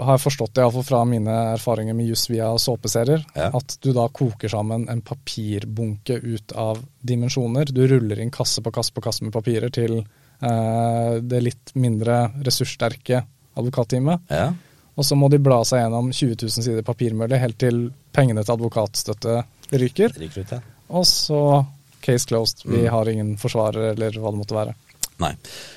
[0.00, 3.50] har jeg forstått det iallfall fra mine erfaringer med juss via såpeserier, Ja.
[3.58, 7.68] at du da koker sammen en papirbunke ut av dimensjoner.
[7.68, 12.30] Du ruller inn kasse på kasse på kasse med papirer til eh, det litt mindre
[12.46, 13.24] ressurssterke
[13.58, 14.20] advokatteamet.
[14.30, 14.48] ja.
[14.98, 18.56] Og så må de bla seg gjennom 20 000 sider papirmølle helt til pengene til
[18.56, 19.44] advokatstøtte
[19.78, 20.10] ryker.
[20.18, 20.58] Ryker ut, ja.
[20.90, 21.42] Og så
[22.02, 22.64] case closed.
[22.66, 22.88] Vi Mm.
[22.90, 24.74] har ingen forsvarer, eller hva det måtte være.
[25.20, 25.30] Nei.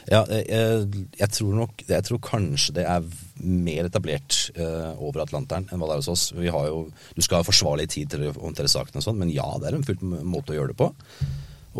[0.09, 3.01] Ja, jeg, jeg, jeg tror nok Jeg tror kanskje det er
[3.43, 6.25] mer etablert eh, over Atlanteren enn hva det er hos oss.
[6.37, 6.83] Vi har jo,
[7.15, 9.79] du skal ha forsvarlig tid til å håndtere sakene og sånn, men ja, det er
[9.79, 10.91] en fullt måte å gjøre det på.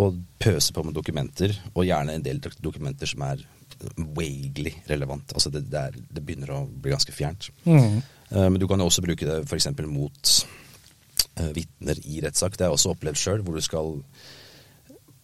[0.02, 3.44] Og pøse på med dokumenter, og gjerne en del dokumenter som er
[3.96, 5.34] vaguely relevant.
[5.36, 7.50] Altså det, det, er, det begynner å bli ganske fjernt.
[7.66, 8.02] Mm.
[8.30, 9.72] Eh, Men du kan jo også bruke det f.eks.
[9.90, 10.36] mot
[11.40, 12.56] uh, vitner i rettssak.
[12.56, 13.98] Det har jeg også opplevd sjøl, hvor du skal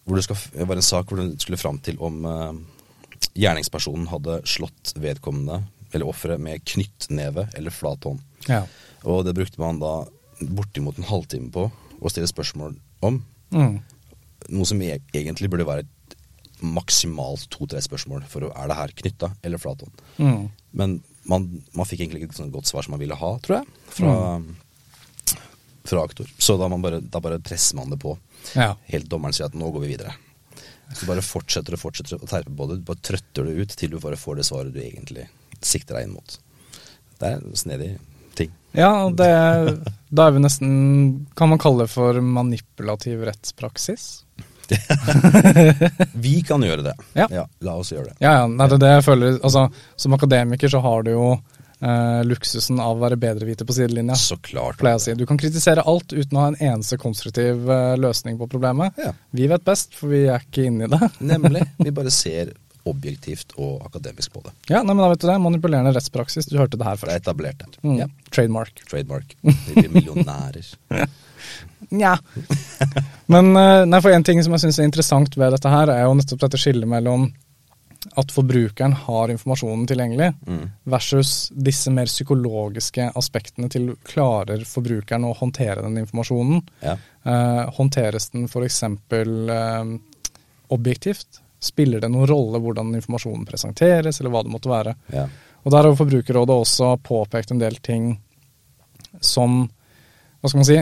[0.08, 2.60] hvor det, skal, det var en sak hvor det skulle fram til om eh,
[3.38, 5.60] gjerningspersonen hadde slått vedkommende,
[5.92, 8.22] eller offeret, med knyttneve eller flat hånd.
[8.48, 8.64] Ja.
[9.08, 9.92] Og det brukte man da
[10.40, 13.22] bortimot en halvtime på å stille spørsmål om.
[13.54, 13.78] Mm.
[14.54, 16.16] Noe som e egentlig burde være et
[16.58, 20.04] maksimalt to-tre spørsmål for er det her knytta eller flat hånd.
[20.18, 20.46] Mm.
[20.78, 20.96] Men
[21.28, 23.82] man, man fikk egentlig ikke et sånt godt svar som man ville ha, tror jeg,
[23.92, 24.14] fra,
[25.86, 26.30] fra aktor.
[26.38, 28.16] Så da, man bare, da bare presser man det på.
[28.56, 28.72] Ja.
[28.90, 30.14] Helt dommeren sier at nå går vi videre.
[30.96, 32.80] Så bare fortsetter og fortsetter å terpe på det.
[32.80, 35.28] Du bare trøtter det ut til du bare får det svaret du egentlig
[35.64, 36.38] sikter deg inn mot.
[37.18, 37.90] Det er en snedig
[38.38, 38.52] ting.
[38.76, 39.28] Ja, det,
[40.08, 40.72] da er vi nesten
[41.36, 44.08] Kan man kalle det for manipulativ rettspraksis?
[46.12, 46.94] Vi kan gjøre det.
[47.16, 47.46] Ja.
[47.64, 48.18] la oss gjøre det.
[48.20, 48.48] Ja, ja.
[48.52, 49.38] Nei, det det jeg føler.
[49.40, 51.30] Altså, som akademiker så har du jo
[51.80, 54.16] eh, luksusen av å være bedreviter på sidelinja.
[54.18, 54.82] Så klart.
[55.00, 55.14] si.
[55.14, 58.98] Du kan kritisere alt uten å ha en eneste konstruktiv eh, løsning på problemet.
[59.00, 59.14] Ja.
[59.30, 61.12] Vi vet best, for vi er ikke inne i det.
[61.18, 61.64] Nemlig.
[61.88, 62.52] Vi bare ser
[62.90, 64.52] objektivt og akademisk på det.
[64.72, 65.38] Ja, nei, men da vet du det.
[65.44, 66.48] Manipulerende rettspraksis.
[66.50, 67.10] Du hørte det her først.
[67.10, 67.74] det er etablert her.
[67.84, 67.96] Mm.
[68.02, 68.06] Ja.
[68.34, 68.82] Trademark.
[68.90, 69.34] Trademark.
[69.42, 70.72] Vi blir millionærer.
[71.94, 72.16] Nja.
[73.32, 76.02] Men eh, nei, for en ting som jeg syns er interessant ved dette her, er
[76.08, 77.28] jo nettopp dette skillet mellom
[78.18, 80.68] at forbrukeren har informasjonen tilgjengelig, Mm.
[80.88, 86.62] versus disse mer psykologiske aspektene til klarer forbrukeren å håndtere den informasjonen.
[86.84, 86.94] Ja.
[87.26, 88.82] Eh, håndteres den f.eks.
[88.86, 89.92] Eh,
[90.70, 91.40] objektivt?
[91.60, 94.94] Spiller det noen rolle hvordan informasjonen presenteres, eller hva det måtte være?
[95.14, 95.26] Ja.
[95.64, 98.12] Og der har Forbrukerrådet også påpekt en del ting
[99.20, 99.64] som,
[100.38, 100.78] hva skal man si,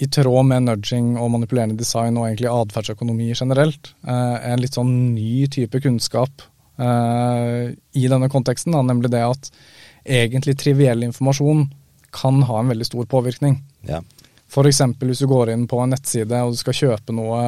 [0.00, 4.94] i tråd med nudging og manipulerende design og egentlig atferdsøkonomi generelt, er en litt sånn
[5.12, 6.46] ny type kunnskap
[6.80, 9.50] eh, i denne konteksten, nemlig det at
[10.08, 11.66] egentlig triviell informasjon
[12.16, 13.58] kan ha en veldig stor påvirkning.
[13.88, 14.00] Ja.
[14.50, 14.80] F.eks.
[14.98, 17.38] hvis du går inn på en nettside og du skal kjøpe noe,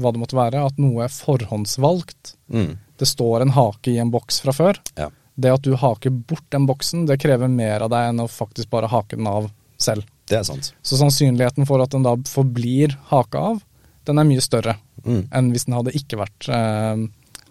[0.00, 2.34] hva det måtte være, at noe er forhåndsvalgt.
[2.52, 2.78] Mm.
[2.98, 4.80] Det står en hake i en boks fra før.
[4.96, 5.10] ja.
[5.34, 8.68] Det at du haker bort den boksen, det krever mer av deg enn å faktisk
[8.70, 9.46] bare hake den av
[9.80, 10.04] selv.
[10.28, 10.74] Det er sant.
[10.84, 13.62] Så sannsynligheten for at den da forblir haka av,
[14.04, 15.24] den er mye større Mm.
[15.32, 17.00] enn hvis den hadde ikke vært eh,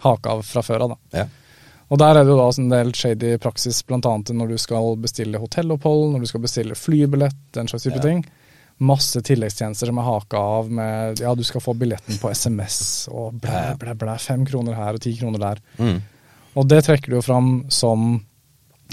[0.06, 0.90] haka av fra før av.
[0.94, 1.18] da.
[1.20, 1.26] Ja.
[1.90, 3.98] Og der er det jo da en del shady praksis, bl.a.
[4.00, 8.02] når du skal bestille hotellopphold, når du skal bestille flybillett, den slags type Ja.
[8.06, 8.24] ting.
[8.82, 13.36] Masse tilleggstjenester som er haka av med ja, du skal få billetten på SMS og
[13.44, 14.16] blæ, blæ, blæ.
[14.22, 15.62] Fem kroner her og ti kroner der.
[15.78, 16.00] Mm.
[16.58, 18.16] Og det trekker du jo fram som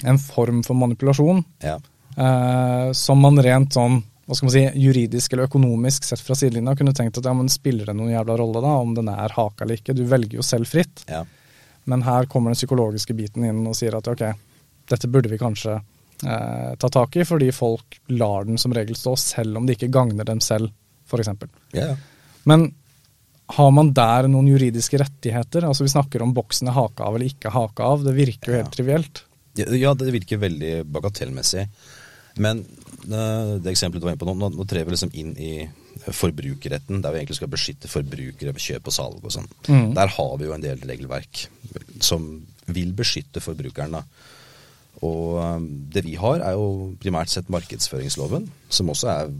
[0.07, 1.75] en form for manipulasjon, ja.
[2.15, 3.99] eh, som man rent sånn
[4.29, 7.49] hva skal man si, juridisk eller økonomisk sett fra sidelinja kunne tenkt at ja, men
[7.49, 9.95] spiller det noen jævla rolle da, om den er haka eller ikke?
[9.97, 11.01] Du velger jo selv fritt.
[11.09, 11.25] ja.
[11.89, 14.21] Men her kommer den psykologiske biten inn og sier at ok,
[14.91, 15.79] dette burde vi kanskje
[16.23, 19.91] eh, ta tak i, fordi folk lar den som regel stå, selv om det ikke
[19.93, 20.71] gagner dem selv,
[21.09, 21.29] f.eks.
[21.73, 21.95] ja.
[22.49, 22.69] Men
[23.57, 25.65] har man der noen juridiske rettigheter?
[25.65, 28.03] Altså Vi snakker om boksen er haka av eller ikke haka av.
[28.05, 28.75] Det virker jo helt Ja.
[28.77, 29.23] trivielt.
[29.57, 31.67] Ja, Ja, det virker veldig bagatellmessig.
[32.37, 32.59] Men
[33.09, 35.67] eh, det eksempelet du var inne på nå, nå, nå trer vi liksom inn i
[36.13, 39.49] forbrukerretten, der vi egentlig skal beskytte forbrukere ved kjøp og salg og sånn.
[39.67, 39.93] Mm.
[39.97, 41.47] Der har vi jo en del regelverk
[42.05, 42.29] som
[42.69, 43.97] vil beskytte forbrukeren.
[43.97, 44.03] da.
[45.05, 49.33] Og eh, det vi har, er jo primært sett markedsføringsloven, som også er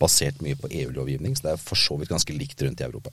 [0.00, 3.12] basert mye på EU-lovgivning, så det er for så vidt ganske likt rundt i Europa.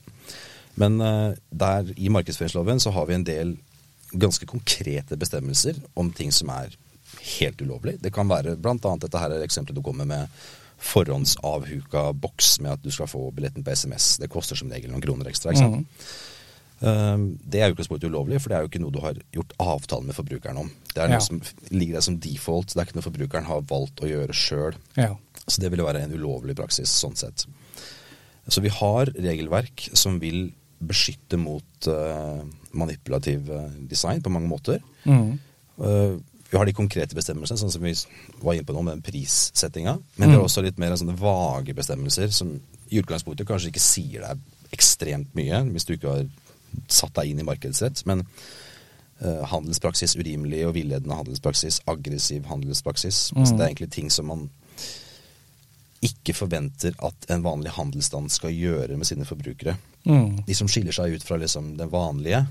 [0.80, 3.54] Men uh, der i markedsføringsloven så har vi en del
[4.12, 6.74] ganske konkrete bestemmelser om ting som er
[7.38, 7.96] helt ulovlig.
[8.02, 8.76] Det kan være bl.a.
[9.00, 10.28] dette her er eksempelet du kommer med
[10.84, 14.18] forhåndsavhuka boks med at du skal få billetten på SMS.
[14.20, 15.54] Det koster som regel noen kroner ekstra.
[15.54, 15.80] ikke sant?
[15.80, 16.33] Mm.
[16.84, 19.20] Uh, det er jo ikke sport ulovlig, for det er jo ikke noe du har
[19.32, 20.72] gjort avtale med forbrukeren om.
[20.92, 21.24] Det er noe ja.
[21.24, 22.74] som ligger der som default.
[22.74, 24.76] Det er ikke noe forbrukeren har valgt å gjøre sjøl.
[24.98, 25.14] Ja.
[25.44, 27.46] Så det ville være en ulovlig praksis sånn sett.
[28.48, 30.46] Så vi har regelverk som vil
[30.84, 32.44] beskytte mot uh,
[32.76, 34.82] manipulativ uh, design på mange måter.
[35.08, 35.38] Mm.
[35.80, 36.20] Uh,
[36.50, 37.94] vi har de konkrete bestemmelsene, sånn som vi
[38.44, 39.96] var inne på nå med den prissettinga.
[40.18, 40.32] Men mm.
[40.32, 42.52] det er også litt mer sånne vage bestemmelser som
[42.92, 44.42] i utgangspunktet kanskje ikke sier deg
[44.74, 46.28] ekstremt mye, hvis du ikke har
[46.88, 48.04] satt deg inn i markedsrett.
[48.10, 48.26] Men
[49.24, 53.30] handelspraksis urimelig og villedende handelspraksis, aggressiv handelspraksis.
[53.32, 53.40] Mm.
[53.40, 54.48] Altså, det er egentlig ting som man
[56.04, 59.76] ikke forventer at en vanlig handelsstand skal gjøre med sine forbrukere.
[60.04, 60.44] Mm.
[60.46, 62.44] De som skiller seg ut fra liksom den vanlige,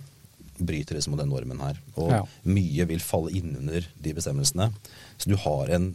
[0.57, 1.79] bryter liksom den normen her.
[1.95, 2.21] Og ja.
[2.49, 4.69] mye vil falle innunder de bestemmelsene.
[5.17, 5.91] Så du har en,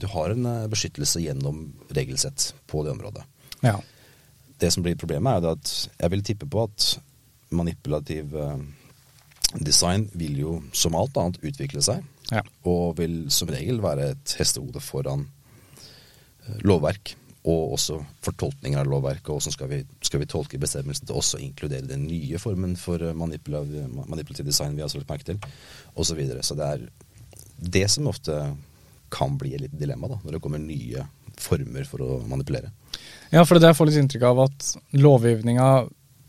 [0.00, 3.24] du har en eh, beskyttelse gjennom regelsett på det området.
[3.64, 3.78] Ja.
[4.58, 6.90] Det som blir problemet, er at jeg vil tippe på at
[7.54, 8.58] manipulativ eh,
[9.64, 12.04] design vil jo som alt annet utvikle seg.
[12.32, 12.42] Ja.
[12.68, 15.26] Og vil som regel være et hestehode foran
[16.64, 17.14] lovverk,
[17.48, 19.28] og også fortolkninger av lovverket.
[19.30, 22.74] Og hvordan skal vi, skal vi tolke bestemmelsen til også å inkludere den nye formen
[22.80, 25.38] for manipulativ, manipulativ design vi har solgt merke til,
[25.94, 26.10] osv.
[26.10, 26.44] Så, videre.
[26.44, 26.88] så det er
[27.58, 28.36] det som ofte
[29.12, 31.06] kan bli et lite dilemma da, når det kommer nye
[31.38, 32.72] former for å manipulere.
[33.32, 35.68] Ja, for det jeg får litt inntrykk av at lovgivninga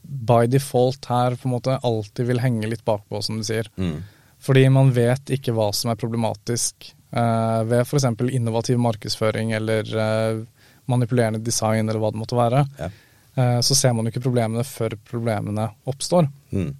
[0.10, 3.70] by default her på en måte alltid vil henge litt bakpå, som du sier.
[3.78, 4.00] Mm.
[4.40, 8.04] Fordi man vet ikke hva som er problematisk Uh, ved f.eks.
[8.30, 10.44] innovativ markedsføring eller uh,
[10.86, 12.90] manipulerende design eller hva det måtte være, ja.
[13.40, 16.30] uh, så ser man jo ikke problemene før problemene oppstår.
[16.54, 16.76] Mm.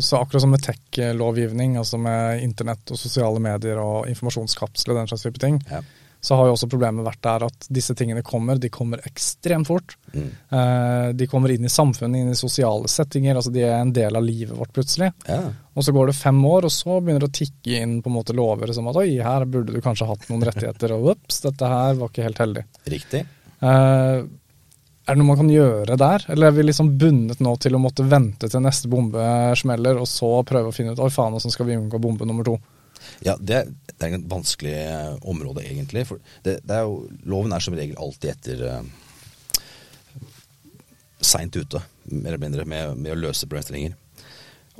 [0.00, 5.26] så akkurat som med tech-lovgivning, altså med internett og sosiale medier og informasjonskapsler, den slags
[5.26, 5.82] type ting, ja
[6.26, 8.58] så har jo også problemet vært der at disse tingene kommer.
[8.58, 9.94] De kommer ekstremt fort.
[10.10, 10.24] Mm.
[10.58, 13.38] Eh, de kommer inn i samfunnet, inn i sosiale settinger.
[13.38, 15.12] altså De er en del av livet vårt plutselig.
[15.28, 15.38] Ja.
[15.76, 18.16] Og så går det fem år, og så begynner det å tikke inn på en
[18.16, 21.70] måte lover som at oi, her burde du kanskje hatt noen rettigheter, og ops, dette
[21.70, 22.66] her var ikke helt heldig.
[22.96, 23.22] Riktig.
[23.62, 24.26] Eh,
[25.06, 27.82] er det noe man kan gjøre der, eller er vi liksom bundet nå til å
[27.86, 29.22] måtte vente til neste bombe
[29.54, 32.50] smeller, og så prøve å finne ut oi faen, hvordan skal vi unngå bombe nummer
[32.50, 32.56] to?
[33.24, 36.06] Ja, det, det er et vanskelig eh, område, egentlig.
[36.08, 39.56] For det, det er jo, loven er som regel alltid etter uh,
[41.24, 41.80] seint ute,
[42.12, 43.96] mer eller mindre, med, med å løse problemstillinger.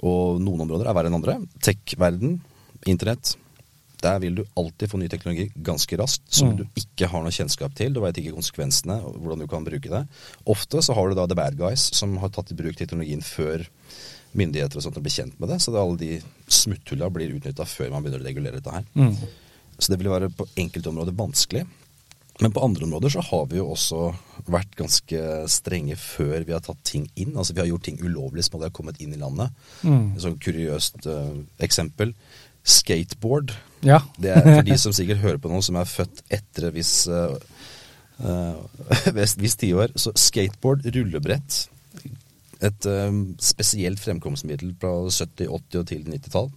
[0.04, 1.40] Og noen områder er verre enn andre.
[1.64, 2.38] Tech-verden,
[2.88, 3.36] internett.
[4.04, 6.58] Der vil du alltid få ny teknologi ganske raskt som mm.
[6.58, 7.94] du ikke har noe kjennskap til.
[7.94, 10.02] Du veit ikke konsekvensene og hvordan du kan bruke det.
[10.52, 13.64] Ofte så har du da the bad guys som har tatt i bruk teknologien før
[14.38, 15.58] myndigheter og sånt blir kjent med det.
[15.62, 16.20] Så det alle de
[16.52, 18.86] smutthulla blir utnytta før man begynner å regulere dette her.
[18.94, 19.16] Mm.
[19.78, 21.66] Så det vil være på enkelte områder vanskelig.
[22.40, 24.00] Men på andre områder så har vi jo også
[24.52, 27.32] vært ganske strenge før vi har tatt ting inn.
[27.32, 29.54] Altså vi har gjort ting ulovlig som hadde kommet inn i landet.
[29.80, 30.12] Mm.
[30.12, 31.32] Et sånt kuriøst uh,
[31.64, 32.12] eksempel.
[32.66, 33.54] Skateboard.
[33.86, 34.00] Ja.
[34.18, 37.08] det er for de som sikkert hører på noen som er født etter et visst
[37.12, 37.36] uh,
[38.20, 39.96] uh, tiår.
[39.96, 41.62] Så skateboard, rullebrett,
[42.64, 46.52] et um, spesielt fremkomstmiddel fra 70-, 80- og til 90-tall.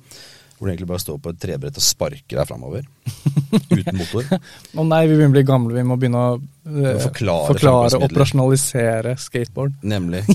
[0.59, 2.87] Hvor du egentlig bare står på et trebrett og sparker deg framover.
[3.79, 4.27] uten motor.
[4.75, 9.15] Å nei, vi begynner å bli gamle, vi må begynne å uh, forklare, forklare operasjonalisere
[9.23, 9.79] skateboard.
[9.87, 10.25] Nemlig.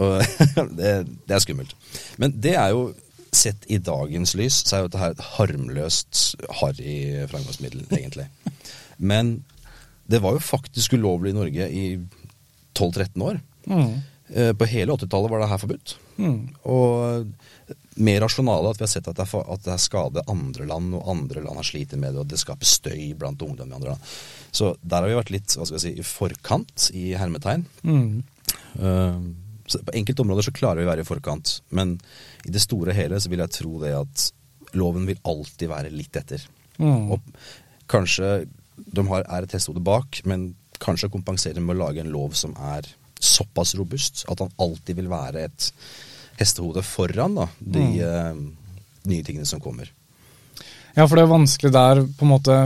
[0.78, 0.92] det,
[1.26, 1.74] det, er skummelt.
[2.20, 2.90] Men det er jo
[3.30, 6.22] Sett i dagens lys, så er jo dette her et harmløst
[6.58, 6.94] harry
[7.30, 8.24] framgangsmiddel, egentlig.
[8.98, 9.44] Men
[10.10, 11.84] det var jo faktisk ulovlig i Norge i
[12.74, 13.38] 12-13 år.
[13.70, 13.92] Mm.
[14.34, 15.96] Eh, på hele 80-tallet var det her forbudt.
[16.20, 16.38] Mm.
[16.70, 20.66] Og mer rasjonale at vi har sett at det, er, at det er skade andre
[20.70, 23.78] land, og andre land har slitt med det, og det skaper støy blant ungdom i
[23.78, 24.10] andre land.
[24.54, 27.66] Så der har vi vært litt hva skal jeg si, i forkant, i hermetegn.
[27.82, 28.22] Mm.
[28.78, 29.18] Uh,
[29.70, 31.96] på enkelte områder så klarer vi å være i forkant, men
[32.46, 34.30] i det store og hele så vil jeg tro det at
[34.78, 36.42] loven vil alltid være litt etter.
[36.78, 37.10] Mm.
[37.14, 37.30] Og
[37.90, 38.44] kanskje
[38.80, 42.54] de har, er et hestehode bak, men kanskje kompensere med å lage en lov som
[42.56, 42.86] er
[43.20, 45.70] såpass robust at han alltid vil være et
[46.40, 47.98] hestehode foran da, de mm.
[48.00, 49.90] uh, nye tingene som kommer.
[50.94, 52.56] Ja, for det er vanskelig der på en måte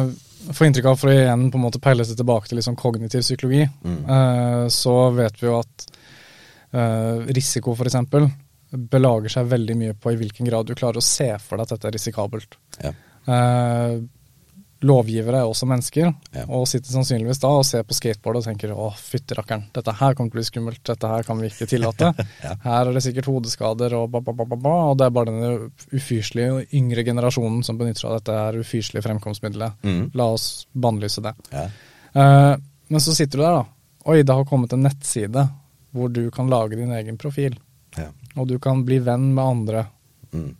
[0.52, 3.24] få inntrykk av, for å igjen på en måte peile seg tilbake til liksom kognitiv
[3.24, 4.00] psykologi, mm.
[4.08, 5.86] uh, så vet vi jo at
[6.74, 7.96] uh, risiko f.eks.
[8.92, 11.74] belager seg veldig mye på i hvilken grad du klarer å se for deg at
[11.76, 12.58] dette er risikabelt.
[12.82, 12.92] Ja.
[13.24, 14.04] Uh,
[14.84, 16.44] lovgivere er også mennesker, Ja.
[16.48, 20.14] og sitter sannsynligvis da og ser på skateboard og tenker å, fytti rakkeren, dette her
[20.14, 22.10] kommer til å bli skummelt, dette her kan vi ikke tillate.
[22.44, 22.54] Ja.
[22.64, 25.70] Her er det sikkert hodeskader og ba, ba, ba, ba, og det er bare denne
[25.96, 29.78] ufyselige yngre generasjonen som benytter seg av dette her ufyselige fremkomstmiddelet.
[29.86, 30.10] Mm.
[30.18, 31.32] La oss bannlyse det.
[31.54, 31.68] Ja.
[32.14, 32.56] Uh,
[32.92, 33.64] men så sitter du der, da.
[34.12, 35.46] Oi, det har kommet en nettside
[35.94, 37.56] hvor du kan lage din egen profil.
[37.96, 38.10] Ja.
[38.36, 39.86] Og du kan bli venn med andre.
[40.34, 40.50] Mm.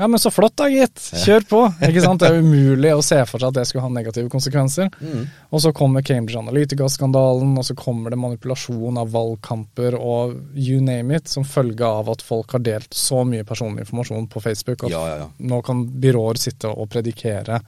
[0.00, 0.96] Ja, men så flott da, gitt.
[1.26, 1.58] Kjør på.
[1.84, 2.22] Ikke sant?
[2.22, 4.88] Det er umulig å se for seg at det skulle ha negative konsekvenser.
[5.04, 5.26] Mm.
[5.52, 11.14] Og så kommer Cambridge Analytica-skandalen, og så kommer det manipulasjon av valgkamper og you name
[11.20, 14.94] it, som følge av at folk har delt så mye personlig informasjon på Facebook at
[14.96, 15.28] Ja, ja, ja.
[15.52, 17.60] nå kan byråer sitte og predikere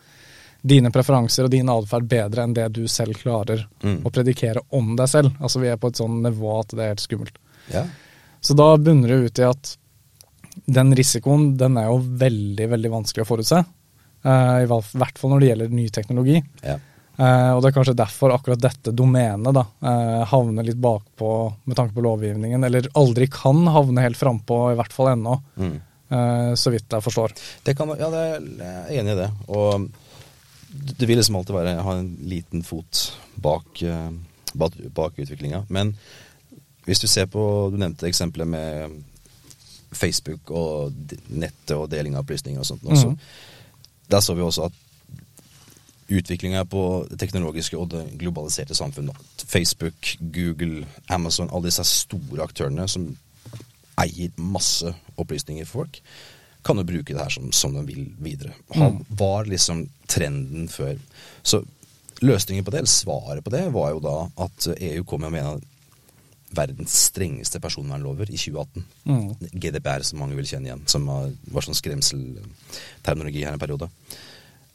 [0.62, 4.05] dine preferanser og din atferd bedre enn det du selv klarer Mm.
[4.07, 5.33] å predikere om deg selv.
[5.42, 7.37] Altså Vi er på et sånn nivå at det er helt skummelt.
[7.73, 7.85] ja.
[8.42, 9.77] Så da bunner det ut i at
[10.67, 13.61] den risikoen den er jo veldig veldig vanskelig å forutse.
[14.25, 16.43] Eh, I hvert fall når det gjelder ny teknologi.
[16.62, 16.79] ja.
[17.19, 21.29] Eh, og det er kanskje derfor akkurat dette domenet da, eh, havner litt bakpå
[21.69, 25.81] med tanke på lovgivningen, eller aldri kan havne helt frampå, i hvert fall ennå, Mm.
[26.57, 27.33] så vidt jeg forstår.
[27.65, 29.31] Det kan, ja, det er, jeg er enig i det.
[29.49, 29.88] Og
[30.99, 33.83] det vil liksom alltid være ha en liten fot bak,
[34.55, 35.67] bak, bak utviklinga.
[35.69, 35.95] Men
[36.87, 39.03] hvis du ser på Du nevnte eksempelet med
[39.92, 40.92] Facebook og
[41.28, 42.85] nettet og deling av opplysninger og sånt.
[42.85, 43.12] Også.
[43.12, 43.18] Mm.
[44.11, 44.78] Der så vi også at
[46.12, 49.16] utviklinga på det teknologiske og det globaliserte samfunnet
[49.48, 53.07] Facebook, Google, Amazon, alle disse store aktørene som
[54.02, 54.88] eier masse
[55.20, 56.00] opplysninger for folk,
[56.64, 58.52] kan jo bruke det her som, som de vil videre.
[58.74, 59.05] Han Mm.
[59.18, 60.96] var liksom trenden før.
[61.42, 61.64] Så
[62.22, 65.62] løsningen på det, eller svaret på det, var jo da at EU kom med en
[66.55, 68.85] verdens strengeste personvernlover i 2018.
[69.05, 69.29] Mm.
[69.53, 73.88] GDPR, som mange vil kjenne igjen, som var, sånn skremselterminologi her en periode.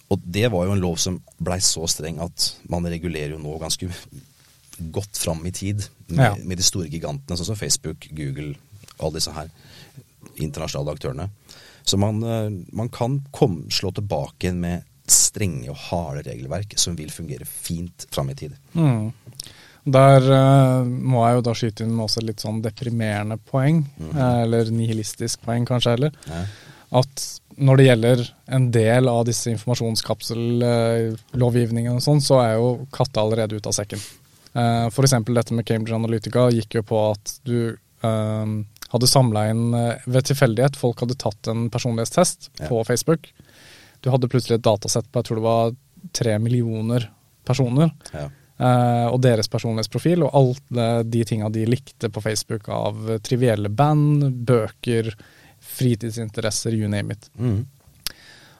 [0.10, 3.58] Og det var jo en lov som blei så streng at man regulerer jo nå
[3.60, 3.90] ganske
[4.94, 6.36] godt fram i tid med, Ja.
[6.36, 8.56] med de store gigantene, sånn som Facebook, Google,
[9.00, 9.50] alle disse her
[10.38, 11.30] internasjonale aktørene.
[11.84, 17.10] Så man, eh, man kan kom, slå tilbake med strenge og harde regelverk som vil
[17.10, 18.56] fungere fint fram i tid.
[18.76, 19.14] Mm.
[19.88, 23.78] Der uh, må jeg jo da skyte inn med også litt sånn deprimerende poeng,
[24.12, 26.12] eh, eller nihilistisk poeng kanskje heller.
[26.28, 26.42] Ja.
[27.00, 27.14] At
[27.58, 28.18] når det gjelder
[28.58, 34.00] en del av disse informasjonskapsellovgivningene og sånn, så er jo katta allerede ute av sekken.
[34.58, 35.14] Uh, F.eks.
[35.26, 37.58] dette med Cambridge Analytica gikk jo på at du
[38.02, 38.46] eh,
[38.94, 42.68] hadde samla inn eh, ved tilfeldighet Folk hadde tatt en personlighetstest Ja.
[42.70, 43.22] på Facebook.
[44.02, 45.76] Du hadde plutselig et datasett på jeg tror det var
[46.14, 47.10] tre millioner
[47.46, 47.90] personer.
[48.14, 48.30] Ja.
[48.58, 54.28] Eh, og deres personlighetsprofil, og alle de tinga de likte på Facebook av trivielle band,
[54.48, 55.14] bøker,
[55.78, 57.30] fritidsinteresser, you name it.
[57.40, 57.66] Mm.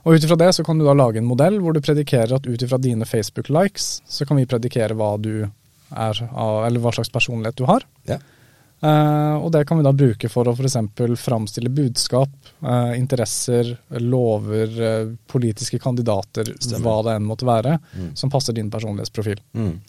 [0.08, 2.48] Og ut ifra det så kan du da lage en modell hvor du predikerer at
[2.48, 5.50] ut ifra dine Facebook-likes, så kan vi predikere hva du
[5.92, 7.84] er eller hva slags personlighet du har.
[8.08, 8.20] Ja.
[8.78, 10.76] Eh, og det kan vi da bruke for å f.eks.
[11.18, 12.30] framstille budskap,
[12.62, 13.72] uh, interesser,
[14.06, 16.84] lover, uh, politiske kandidater, Stemmer.
[16.86, 18.12] hva det enn måtte være, Mm.
[18.16, 19.40] som passer din personlighetsprofil.
[19.56, 19.80] Mm.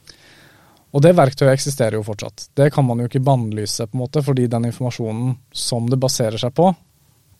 [0.94, 2.48] Og det verktøyet eksisterer jo fortsatt.
[2.56, 6.38] Det kan man jo ikke bannlyse, på en måte, fordi den informasjonen som det baserer
[6.40, 6.74] seg på,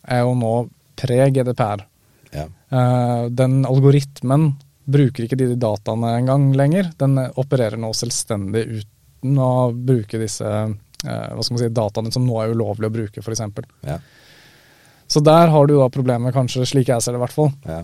[0.07, 1.81] er jo nå pre-GDPR.
[2.31, 2.45] Ja.
[3.29, 4.51] Den algoritmen
[4.85, 6.91] bruker ikke de dataene engang lenger.
[6.99, 10.45] Den opererer nå selvstendig uten å bruke disse
[11.03, 13.41] hva skal man si, dataene som nå er ulovlig å bruke, f.eks.
[13.87, 13.99] Ja.
[15.07, 17.83] Så der har du da problemet, kanskje slik jeg ser det i hvert fall, Ja.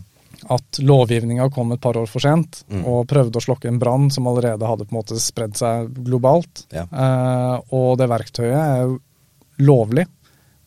[0.51, 2.85] at lovgivninga kom et par år for sent Mm.
[2.85, 6.65] og prøvde å slokke en brann som allerede hadde på en måte spredd seg globalt.
[6.71, 6.83] Ja.
[6.91, 8.99] Eh, og det verktøyet er jo
[9.59, 10.05] lovlig,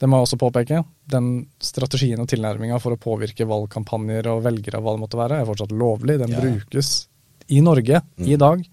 [0.01, 0.85] det må jeg også påpeke.
[1.09, 5.41] Den strategien og tilnærminga for å påvirke valgkampanjer og velgere, og hva det måtte være,
[5.43, 6.19] er fortsatt lovlig.
[6.19, 7.09] Den brukes
[7.51, 8.39] i Norge i Mm.
[8.39, 8.67] dag.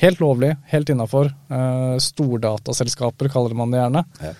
[0.00, 1.28] Helt lovlig, helt innafor.
[1.52, 4.04] Uh, stordataselskaper kaller man det gjerne.
[4.22, 4.32] Ja.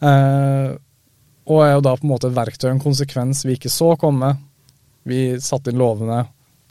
[0.00, 0.74] Eh,
[1.46, 4.32] og er jo da på en måte et verktøy, en konsekvens vi ikke så komme.
[5.06, 6.24] Vi satte inn lovene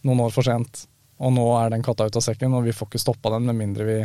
[0.05, 0.83] noen år for sent,
[1.23, 3.57] og nå er den katta ut av sekken, og vi får ikke stoppa den med
[3.61, 3.97] mindre vi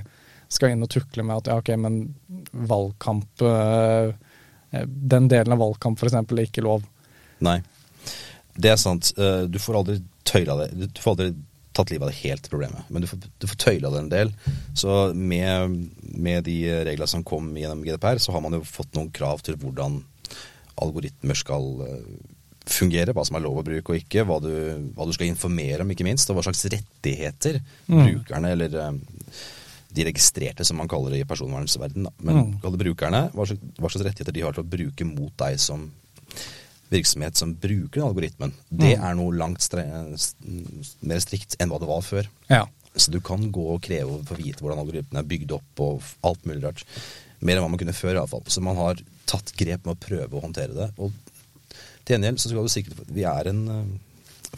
[0.51, 1.99] skal inn og tukle med at ja, ok, men
[2.71, 4.15] valgkamp eh,
[4.71, 6.15] Den delen av valgkamp f.eks.
[6.15, 6.87] er ikke lov.
[7.43, 7.59] Nei.
[8.55, 9.13] Det er sant.
[9.51, 9.97] Du får aldri
[10.27, 10.91] tøyla det.
[10.95, 11.29] Du får aldri
[11.81, 14.33] tatt livet av det helt problemet, men du får, du får tøyla det en del.
[14.79, 15.75] Så med,
[16.15, 19.59] med de reglene som kom gjennom GDPR, så har man jo fått noen krav til
[19.61, 20.01] hvordan
[20.81, 22.05] algoritmer skal eh,
[22.71, 24.53] fungere, hva som er lov å bruke og ikke, hva du,
[24.97, 27.61] hva du skal informere om, ikke minst, og hva slags rettigheter
[27.91, 28.05] Mm.
[28.07, 28.93] brukerne, eller eh,
[29.91, 32.13] de registrerte, som man kaller det i personvernsverden, da.
[32.23, 32.77] men Mm.
[32.79, 35.89] brukerne, hva slags, hva slags rettigheter de har til å bruke mot deg som
[36.91, 39.05] virksomhet som bruker algoritmen, det Mm.
[39.05, 39.63] er noe langt
[41.03, 42.27] mer strikt enn hva det var før.
[42.51, 42.65] Ja.
[42.97, 46.03] Så du kan gå og kreve å få vite hvordan algoritmen er bygd opp og
[46.27, 46.85] alt mulig rart.
[47.41, 48.43] Mer enn hva man kunne før, iallfall.
[48.51, 48.99] Så man har
[49.31, 50.91] tatt grep med å prøve å håndtere det.
[50.99, 51.13] Og
[52.05, 53.85] til gjengjeld så skal du sikre Vi er en eh,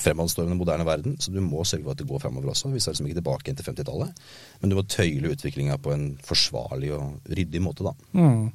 [0.01, 2.73] fremadstormende moderne verden, så du må sørge for at det går fremover også.
[2.73, 4.25] Vi skal liksom ikke tilbake igjen til 50-tallet.
[4.63, 7.93] Men du må tøyle utviklinga på en forsvarlig og ryddig måte, da.
[8.17, 8.51] Mm.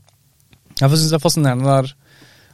[0.79, 1.93] Jeg syns det er fascinerende der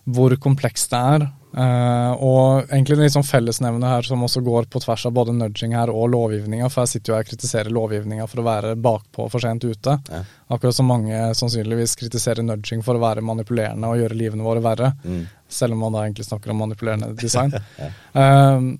[0.03, 1.25] hvor komplekst det er.
[1.53, 5.75] Uh, og egentlig litt sånn fellesnevne her som også går på tvers av både nudging
[5.77, 6.69] her og lovgivninga.
[6.73, 9.97] For jeg sitter jo her og kritiserer lovgivninga for å være bakpå for sent ute.
[10.09, 10.23] Ja.
[10.55, 14.91] Akkurat som mange sannsynligvis kritiserer nudging for å være manipulerende og gjøre livene våre verre.
[15.05, 15.27] Mm.
[15.61, 17.53] Selv om man da egentlig snakker om manipulerende design.
[17.77, 17.91] Ja.
[18.17, 18.73] uh,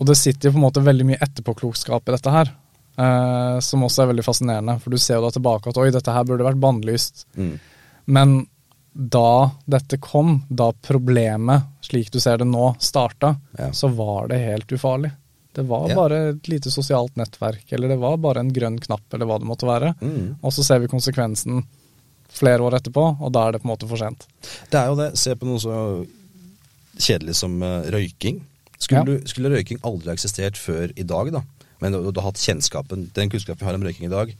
[0.00, 2.54] og det sitter jo på en måte veldig mye etterpåklokskap i dette her.
[3.00, 4.76] uh, som også er veldig fascinerende.
[4.84, 7.26] For du ser jo da tilbake at oi, dette her burde vært bannlyst.
[7.40, 7.54] Mm.
[8.16, 8.40] Men
[8.92, 13.70] da dette kom, da problemet, slik du ser det nå, starta, Ja.
[13.72, 15.12] så var det helt ufarlig.
[15.54, 15.94] Det var Ja.
[15.94, 19.46] bare et lite sosialt nettverk, eller det var bare en grønn knapp, eller hva det
[19.48, 19.94] måtte være.
[20.00, 20.36] Mm.
[20.42, 21.64] Og så ser vi konsekvensen
[22.30, 24.26] flere år etterpå, og da er det på en måte for sent.
[24.70, 25.16] Det er jo det.
[25.18, 26.06] Se på noe så
[26.98, 28.40] kjedelig som eh, røyking.
[28.78, 29.04] Skulle, Ja.
[29.04, 31.42] du, skulle røyking aldri eksistert før i dag, da,
[31.80, 34.34] men du, du har hatt kjennskapen, den kunnskapen vi har om røyking i dag,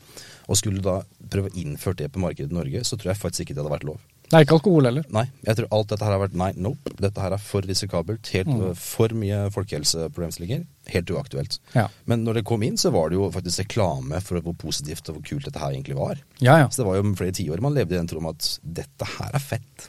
[0.48, 3.20] og skulle du da prøve å innføre det på markedet i Norge, så tror jeg
[3.20, 3.98] faktisk ikke det hadde vært lov.
[4.32, 5.04] Er ikke alkohol heller.
[5.10, 6.92] Nei, jeg tror alt dette her har vært nei, nope.
[7.02, 8.28] Dette her er for risikabelt.
[8.30, 8.76] Helt, Mm.
[8.78, 10.64] For mye folkehelseproblemstillinger.
[10.94, 11.58] Helt uaktuelt.
[11.74, 11.88] Ja.
[12.06, 15.16] Men når det kom inn, så var det jo faktisk reklame for hvor positivt og
[15.18, 16.18] hvor kult dette her egentlig var.
[16.38, 16.68] Ja, ja.
[16.68, 19.42] Så det var jo flere tiår man levde i den troen at dette her er
[19.42, 19.88] fett.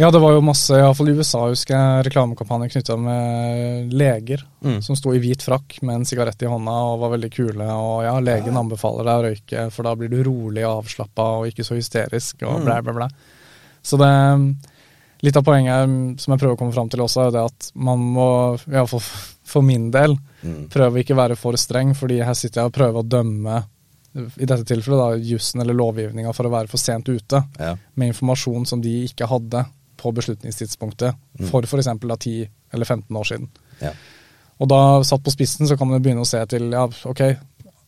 [0.00, 4.80] Ja, det var jo masse, iallfall i USA husker jeg, reklamekampanjer knytta med leger Mm.
[4.82, 7.66] som sto i hvit frakk med en sigarett i hånda og var veldig kule.
[7.66, 11.46] Og ja, legen anbefaler deg å røyke, for da blir du rolig og avslappa og
[11.50, 12.64] ikke så hysterisk og Mm.
[12.66, 13.08] blæ, blæ, blæ.
[13.82, 14.12] Så det
[15.22, 18.00] Litt av poenget som jeg prøver å komme fram til også, er det at man
[18.02, 18.24] må,
[18.66, 18.98] iallfall
[19.46, 20.64] for min del, Mm.
[20.68, 23.60] prøve å ikke være for streng, fordi her sitter jeg og prøver å dømme,
[24.16, 27.76] i dette tilfellet da, jussen eller lovgivninga for å være for sent ute Ja.
[27.94, 29.64] med informasjon som de ikke hadde
[29.96, 31.46] på beslutningstidspunktet Mm.
[31.46, 31.86] for f.eks.
[32.18, 33.48] 10 eller 15 år siden.
[33.80, 33.92] Ja.
[34.60, 37.36] Og da, satt på spissen, så kan man begynne å se til ja, ok,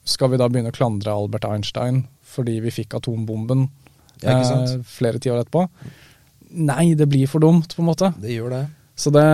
[0.04, 3.68] skal vi da begynne å klandre Albert Einstein fordi vi fikk atombomben
[4.22, 5.66] Ja, eh, flere tiår etterpå?
[6.54, 8.12] Nei, det blir for dumt, på en måte.
[8.20, 8.66] Det gjør det.
[8.94, 9.24] Så det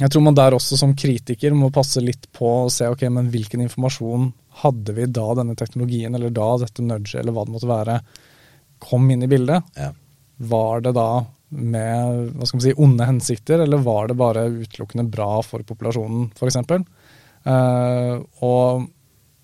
[0.00, 3.28] Jeg tror man der også som kritiker må passe litt på å se ok, men
[3.30, 4.32] hvilken informasjon
[4.62, 7.98] hadde vi da denne teknologien, eller da dette nudget, eller hva det måtte være,
[8.82, 9.68] kom inn i bildet?
[9.76, 9.92] Ja.
[10.42, 15.06] Var det da med hva skal man si, onde hensikter, eller var det bare utelukkende
[15.12, 16.58] bra for populasjonen, f.eks.?
[17.42, 18.86] Uh, og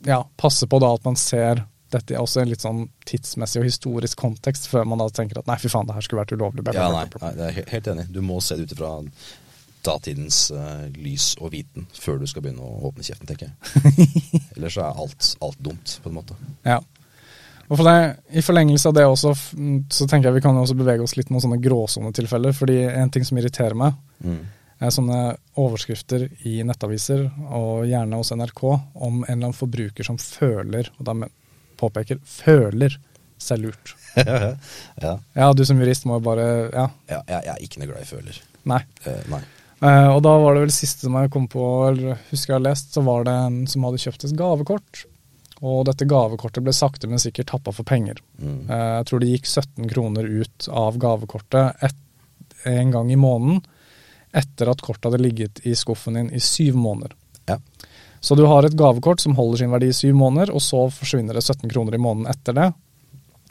[0.06, 3.68] ja, passe på da at man ser dette i også en litt sånn tidsmessig og
[3.68, 6.64] historisk kontekst, før man da tenker at nei, fy faen, det her skulle vært ulovlig.
[6.74, 8.06] Ja, nei, nei, det er helt, enig.
[8.12, 8.92] Du må se det ut ifra
[9.86, 14.42] datidens uh, lys og viten før du skal begynne å åpne kjeften, tenker jeg.
[14.56, 16.36] Ellers så er alt, alt dumt, på en måte.
[16.66, 16.80] Ja.
[17.68, 19.34] Og for det, I forlengelse av det også,
[19.92, 22.54] så tenker jeg vi kan også bevege oss litt mot sånne gråsonetilfeller.
[22.56, 24.38] fordi en ting som irriterer meg, Mm.
[24.80, 25.18] er sånne
[25.56, 28.62] overskrifter i nettaviser, og gjerne hos NRK,
[28.94, 31.14] om en eller annen forbruker som føler, og da
[31.78, 32.98] påpeker, føler
[33.38, 33.94] seg lurt.
[34.18, 35.12] ja.
[35.34, 38.08] Ja, du som jurist må jo bare Ja, ja jeg, er ikke noe glad i
[38.08, 38.40] føler.
[38.68, 38.80] nei.
[39.06, 39.44] Eh, nei.
[39.78, 41.62] Eh, og da var det vel siste som jeg kom på,
[41.92, 45.04] eller husker jeg har lest, så var det en som hadde kjøpt et gavekort.
[45.58, 48.20] Og dette gavekortet ble sakte, men sikkert tappa for penger.
[48.38, 48.60] Mm.
[48.66, 52.04] Eh, jeg tror det gikk 17 kroner ut av gavekortet et,
[52.66, 53.62] en gang i måneden,
[54.36, 57.14] etter at kortet hadde ligget i skuffen din i syv måneder.
[58.20, 61.38] Så du har et gavekort som holder sin verdi i syv måneder, og så forsvinner
[61.38, 62.68] det 17 kroner i måneden etter det.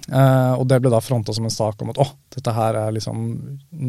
[0.08, 2.94] Eh, og det ble da fronta som en sak om at åh, dette her er
[2.96, 3.24] liksom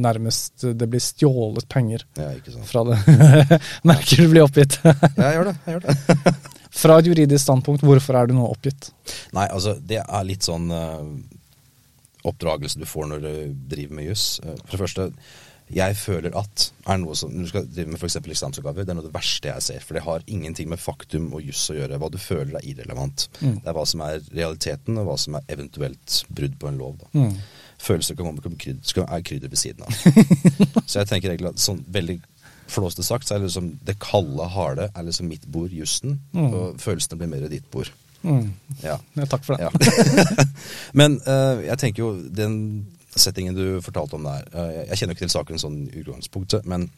[0.02, 2.66] nærmest Det blir stjålet penger ja, ikke sant.
[2.66, 2.98] fra det.
[3.88, 4.80] Merker du blir oppgitt.
[4.82, 4.96] Ja,
[5.28, 5.56] jeg gjør det.
[5.66, 6.34] Jeg gjør det.
[6.82, 8.90] fra et juridisk standpunkt, hvorfor er du nå oppgitt?
[9.36, 11.06] Nei, altså, det er litt sånn uh,
[12.28, 13.30] oppdragelse du får når du
[13.70, 14.26] driver med juss.
[14.44, 15.08] Uh, for det første,
[15.74, 18.16] jeg føler at er noe som, når du skal drive med f.eks.
[18.22, 19.84] eksamensoppgaver, det er noe av det verste jeg ser.
[19.84, 21.98] For det har ingenting med faktum og juss å gjøre.
[22.00, 23.26] Hva du føler er irrelevant.
[23.42, 23.58] Mm.
[23.60, 27.04] Det er hva som er realiteten, og hva som er eventuelt brudd på en lov.
[27.12, 27.36] Mm.
[27.78, 29.94] Følelser kan komme krydder, skal- er krydder ved siden av.
[30.88, 32.18] så jeg tenker egentlig at sånn veldig
[32.68, 36.18] flåste sagt, så er det liksom det kalde, harde er liksom mitt bord, jussen.
[36.32, 36.48] Mm.
[36.52, 37.92] Og følelsene blir mer ditt bord.
[38.26, 38.48] Mm.
[38.82, 38.96] Ja.
[39.14, 39.68] Ja, takk for det.
[39.68, 40.44] Ja.
[40.98, 42.56] Men uh, jeg tenker jo den
[43.22, 46.68] settingen du fortalte om der eh, Jeg kjenner jo ikke til saken sånn i utgangspunktet,
[46.68, 46.88] men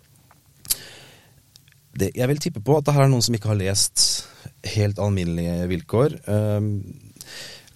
[2.01, 4.05] det, jeg vil tippe på at det her er noen som ikke har lest
[4.77, 6.21] helt alminnelige vilkår.
[6.31, 6.69] Um,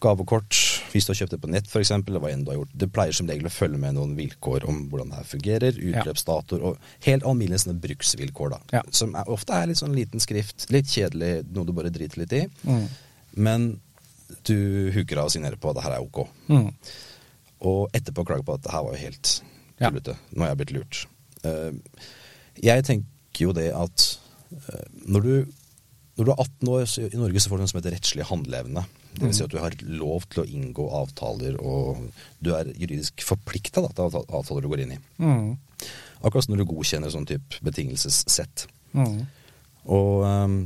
[0.05, 0.59] gavekort
[0.93, 2.91] hvis du har kjøpt det på nett f.eks., eller hva enn du har gjort, det
[2.95, 6.93] pleier som regel å følge med noen vilkår om hvordan det her fungerer, utløpsdatoer og
[7.07, 8.61] helt alminnelige sånne bruksvilkår, da.
[8.79, 8.85] Ja.
[8.95, 12.37] Som er, ofte er litt sånn liten skrift, litt kjedelig, noe du bare driter litt
[12.37, 12.45] i.
[12.69, 12.85] Mm.
[13.49, 13.67] Men
[14.47, 14.57] du
[14.95, 16.23] huker av og signerer på at det her er ok.
[16.53, 16.71] Mm.
[17.63, 19.35] Og etterpå klager på at det her var jo helt
[19.81, 19.91] Ja.
[19.91, 21.07] Nå har jeg blitt lurt.
[21.45, 21.73] Eh,
[22.63, 24.05] jeg tenker jo det at
[24.55, 25.35] eh, når du
[26.15, 28.27] når du er 18 år så i Norge, så får du noe som heter rettslig
[28.29, 28.85] handleevne.
[29.15, 32.05] Det vil si at du har lov til å inngå avtaler, og
[32.43, 35.01] du er juridisk forplikta til avtaler du går inn i.
[35.19, 35.49] Mm.
[36.23, 38.67] Akkurat som når du godkjenner sånn type betingelsessett.
[38.95, 39.25] Mm.
[39.95, 40.57] Og ehm,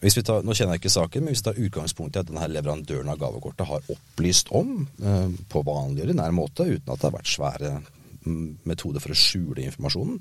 [0.00, 3.08] tar, Nå kjenner jeg ikke saken, men hvis vi tar utgangspunkt i at denne leverandøren
[3.10, 7.32] av gavekortet har opplyst om eh, på vanlig ordinær måte, uten at det har vært
[7.32, 7.72] svære
[8.24, 10.20] mm, metoder for å skjule informasjonen,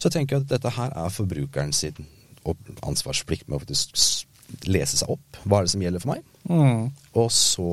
[0.00, 2.06] så tenker jeg at dette her er forbrukeren sin
[2.84, 5.38] ansvarsplikt med å faktisk lese seg opp.
[5.44, 6.24] Hva er det som gjelder for meg?
[6.48, 6.88] Mm.
[7.20, 7.68] Og så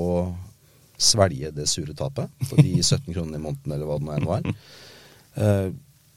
[1.01, 4.29] svelge det sure tapet på de 17 kronene i måneden, eller hva det nå enn
[4.29, 4.51] var.
[5.39, 5.71] Eh,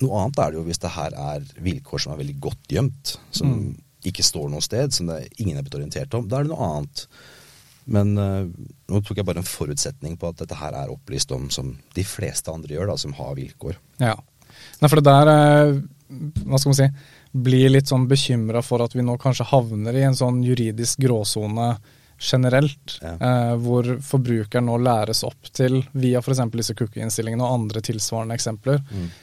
[0.04, 3.16] noe annet er det jo hvis det her er vilkår som er veldig godt gjemt,
[3.34, 3.74] som Mm.
[4.08, 6.28] Ikke står noe sted, som det, ingen er blitt orientert om.
[6.28, 7.06] Da er det noe annet.
[7.94, 8.44] Men eh,
[8.90, 12.04] nå tok jeg bare en forutsetning på at dette her er opplyst om som de
[12.08, 13.76] fleste andre gjør, da, som har vilkår.
[14.00, 14.14] Ja.
[14.80, 15.82] Nei, for det der eh,
[16.44, 16.88] hva skal man si,
[17.44, 21.72] blir litt sånn bekymra for at vi nå kanskje havner i en sånn juridisk gråsone
[22.18, 23.14] generelt, Ja.
[23.20, 26.40] eh, hvor forbrukeren nå læres opp til, via f.eks.
[26.52, 28.80] disse cookie-innstillingene og andre tilsvarende eksempler,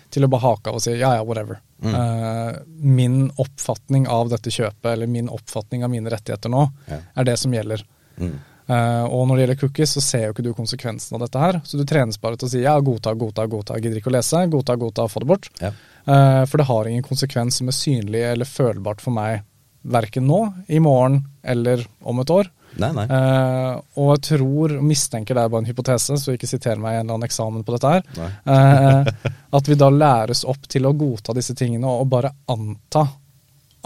[0.10, 1.60] til å bare hake av og si ja ja, whatever.
[1.82, 1.96] Mm.
[1.96, 7.00] Eh, min oppfatning av dette kjøpet, eller min oppfatning av mine rettigheter nå, Ja.
[7.16, 7.84] er det som gjelder.
[8.20, 8.40] Mm.
[8.70, 11.62] Eh, og når det gjelder cookies, så ser jo ikke du konsekvensen av dette her.
[11.66, 14.46] Så du trenes bare til å si ja, godta, godta, godta, gidder ikke å lese,
[14.50, 15.50] godta, godta, få det bort.
[15.60, 15.72] Ja.
[16.06, 19.42] Eh, for det har ingen konsekvens som er synlig eller følbart for meg,
[19.84, 22.48] verken nå, i morgen eller om et år.
[22.80, 23.06] Nei, nei.
[23.12, 26.96] Eh, og jeg tror, og mistenker det er bare en hypotese, så ikke siter meg
[26.96, 30.88] i en eller annen eksamen på dette her, eh, at vi da læres opp til
[30.88, 33.06] å godta disse tingene og bare anta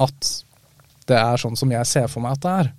[0.05, 0.31] at
[1.09, 2.71] det er sånn som jeg ser for meg at det er.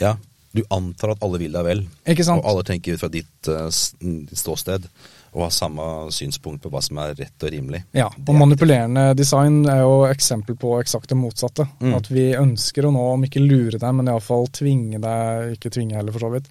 [0.00, 0.14] Ja,
[0.54, 4.86] du antar at alle vil deg vel, og alle tenker ut fra ditt, uh, ståsted,
[5.34, 7.80] og har samme synspunkt på hva som er rett og rimelig.
[7.96, 11.66] Ja, og er manipulerende design er jo eksempel på eksakt det motsatte.
[11.82, 11.94] Mm.
[11.98, 15.98] At vi ønsker å nå, om ikke lure deg, men iallfall tvinge deg, ikke tvinge
[15.98, 16.46] heller for så vidt,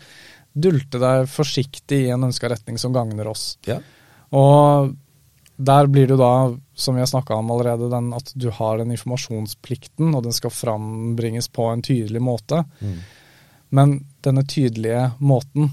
[0.54, 3.54] dulte deg forsiktig i en ønska retning som gagner oss.
[3.70, 3.80] Ja.
[4.36, 4.92] Og
[5.56, 6.36] der blir det jo da,
[6.76, 10.52] som vi har snakka om allerede, den at du har den informasjonsplikten, og den skal
[10.52, 12.66] frambringes på en tydelig måte.
[12.82, 13.00] Mm.
[13.74, 15.72] Men denne tydelige måten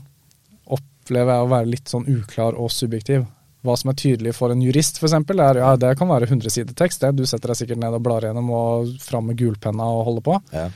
[1.00, 3.26] opplever jeg å være litt sånn uklar og subjektiv.
[3.60, 6.72] Hva som er tydelig for en jurist, f.eks., er ja, det kan være 100 sider
[6.78, 7.02] tekst.
[7.12, 10.38] Du setter deg sikkert ned og blar gjennom og fram med gulpenna og holder på.
[10.56, 10.70] ja,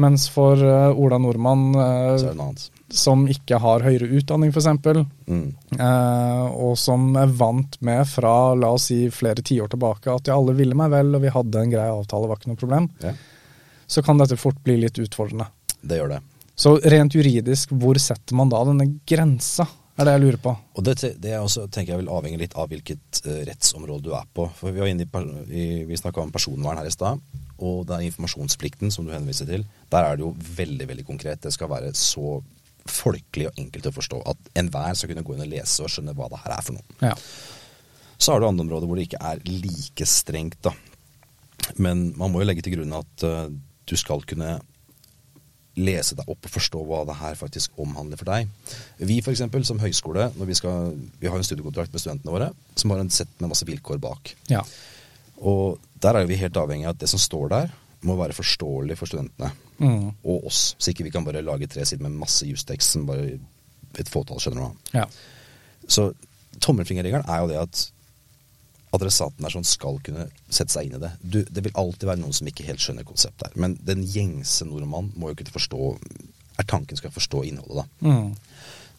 [0.00, 2.62] Mens for uh, Ola Nordmann, annet.
[2.88, 4.70] som ikke har høyere utdanning f.eks.,
[5.28, 5.50] Mm.
[5.78, 10.36] Uh, og som er vant med fra la oss si flere tiår tilbake at ja,
[10.38, 13.12] alle ville meg vel, og vi hadde en grei avtale, var ikke noe problem, Ja,
[13.92, 15.46] så kan dette fort bli litt utfordrende.
[15.82, 16.20] det gjør det.
[16.58, 20.52] Så rent juridisk, hvor setter man da denne grensa, er det jeg lurer på.
[20.78, 24.14] Og det, det er også, tenker jeg vil avhenge litt av hvilket uh, rettsområde du
[24.16, 24.46] er på.
[24.56, 25.06] For Vi var inne
[25.48, 27.20] i, vi snakka om personvern her i stad,
[27.62, 29.66] og det er informasjonsplikten som du henviser til.
[29.92, 31.42] Der er det jo veldig veldig konkret.
[31.44, 32.40] Det skal være så
[32.88, 36.16] folkelig og enkelt å forstå at enhver skal kunne gå inn og lese og skjønne
[36.18, 36.96] hva det her er for noe.
[37.04, 37.12] Ja.
[38.16, 40.72] Så har du andre områder hvor det ikke er like strengt, da.
[41.78, 43.46] Men man må jo legge til grunn at uh,
[43.86, 44.56] du skal kunne
[45.76, 48.48] lese deg opp og forstå hva det her faktisk omhandler for deg.
[48.98, 52.90] Vi eksempel, som høyskole, når vi, skal, vi har en studiekontrakt med studentene våre som
[52.92, 54.34] har en sett med masse vilkår bak.
[54.52, 54.62] ja.
[55.42, 57.72] Og der er vi helt avhengig av at det som står der,
[58.06, 59.52] må være forståelig for studentene
[59.82, 60.12] Mm.
[60.22, 60.76] og oss.
[60.78, 63.38] Så ikke vi kan bare lage tre sider med masse justekst som bare
[63.98, 64.76] et fåtall skjønner noe av.
[64.94, 65.06] ja.
[65.88, 66.12] Så
[66.60, 67.80] tommelfingerregelen er jo det at
[68.92, 71.12] adressaten der som skal kunne sette seg inn i det.
[71.22, 73.58] Du, det vil alltid være noen som ikke helt skjønner konseptet her.
[73.64, 75.80] Men den gjengse nordmann må jo kunne forstå
[76.60, 78.10] Er tanken skal forstå innholdet, da.
[78.12, 78.34] Mm.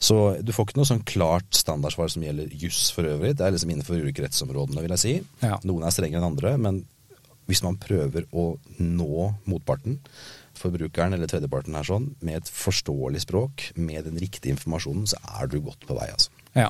[0.04, 3.38] Så du får ikke noe sånn klart standardsvar som gjelder juss for øvrig.
[3.38, 5.14] Det er liksom innenfor ulike rettsområdene, vil jeg si.
[5.46, 5.60] Ja.
[5.64, 6.82] Noen er strengere enn andre, men
[7.48, 10.00] hvis man prøver å nå motparten,
[10.60, 15.52] forbrukeren eller tredjeparten her sånn, med et forståelig språk, med den riktige informasjonen, så er
[15.52, 16.34] du godt på vei, altså.
[16.58, 16.70] Ja.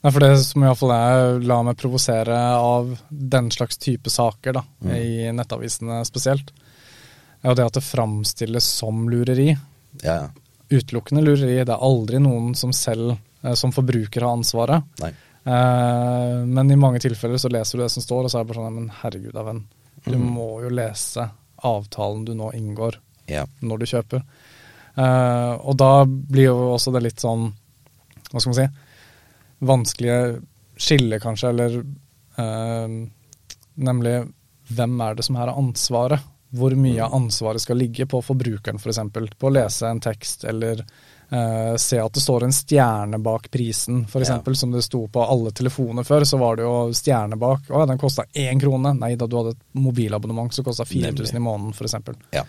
[0.00, 4.62] Nei, for det som iallfall jeg la meg provosere av den slags type saker, da,
[4.84, 4.92] Mm.
[4.94, 6.52] i nettavisene spesielt,
[7.42, 9.56] er jo det at det framstilles som lureri.
[10.02, 10.28] Ja, ja.
[10.70, 11.64] Utelukkende lureri.
[11.64, 14.84] Det er aldri noen som selv, eh, som forbruker, har ansvaret.
[15.00, 15.10] Nei.
[15.48, 18.52] Eh, men i mange tilfeller så leser du det som står, og så er det
[18.52, 19.64] bare sånn Men herregud da, venn.
[20.04, 20.26] Du mm.
[20.34, 21.30] må jo lese
[21.64, 22.96] avtalen du nå inngår
[23.26, 23.46] Ja.
[23.62, 24.22] når du kjøper.
[24.96, 27.52] Eh, og da blir jo også det litt sånn
[28.30, 28.68] hva skal man si,
[29.58, 30.40] vanskelige
[30.78, 31.78] skille, kanskje, eller
[32.38, 32.98] eh,
[33.74, 34.16] nemlig
[34.68, 36.34] hvem er det som her har ansvaret?
[36.48, 39.00] Hvor mye av ansvaret skal ligge på forbrukeren, f.eks.
[39.12, 43.50] For på å lese en tekst, eller eh, se at det står en stjerne bak
[43.52, 44.30] prisen, f.eks.
[44.30, 44.54] Ja.
[44.56, 47.68] Som det sto på alle telefoner før, så var det jo stjerne bak.
[47.68, 48.94] Å, den kosta én krone.
[48.96, 52.16] Nei da, du hadde et mobilabonnement som kosta 4000 i måneden, f.eks.
[52.38, 52.46] Ja.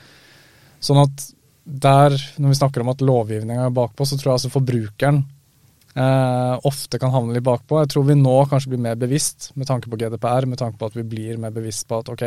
[0.80, 1.28] Sånn at
[1.70, 5.20] der, når vi snakker om at lovgivninga er bakpå, så tror jeg altså forbrukeren
[5.96, 7.80] eh, ofte kan havne litt bakpå.
[7.84, 10.90] Jeg tror vi nå kanskje blir mer bevisst med tanke på GDPR, med tanke på
[10.92, 12.26] at vi blir mer bevisst på at ok,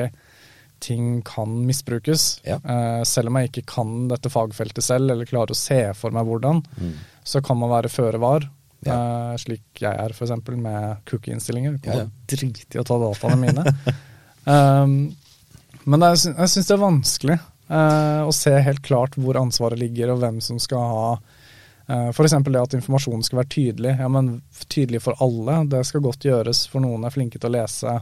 [0.83, 2.41] ting kan misbrukes.
[2.47, 2.57] Ja.
[2.59, 6.27] Eh, selv om jeg ikke kan dette fagfeltet selv, eller klarer å se for meg
[6.27, 6.95] hvordan, Mm.
[7.25, 8.49] så kan man være føre var.
[8.85, 8.97] Ja.
[8.99, 10.33] Uh, slik jeg er, f.eks.
[10.59, 11.77] med cookie-innstillinger.
[11.87, 12.07] Ja, ja.
[12.27, 13.63] Drit i å ta dataene mine.
[14.45, 15.15] um,
[15.87, 17.39] men sy- jeg syns det er vanskelig
[17.73, 21.21] å se helt klart hvor ansvaret ligger, og hvem som skal ha uh,
[22.13, 22.35] F.eks.
[22.47, 23.95] det at informasjonen skal være tydelig.
[24.01, 24.35] Ja, men
[24.69, 26.65] tydelig for alle, det skal godt gjøres.
[26.73, 27.95] For noen er flinke til å lese.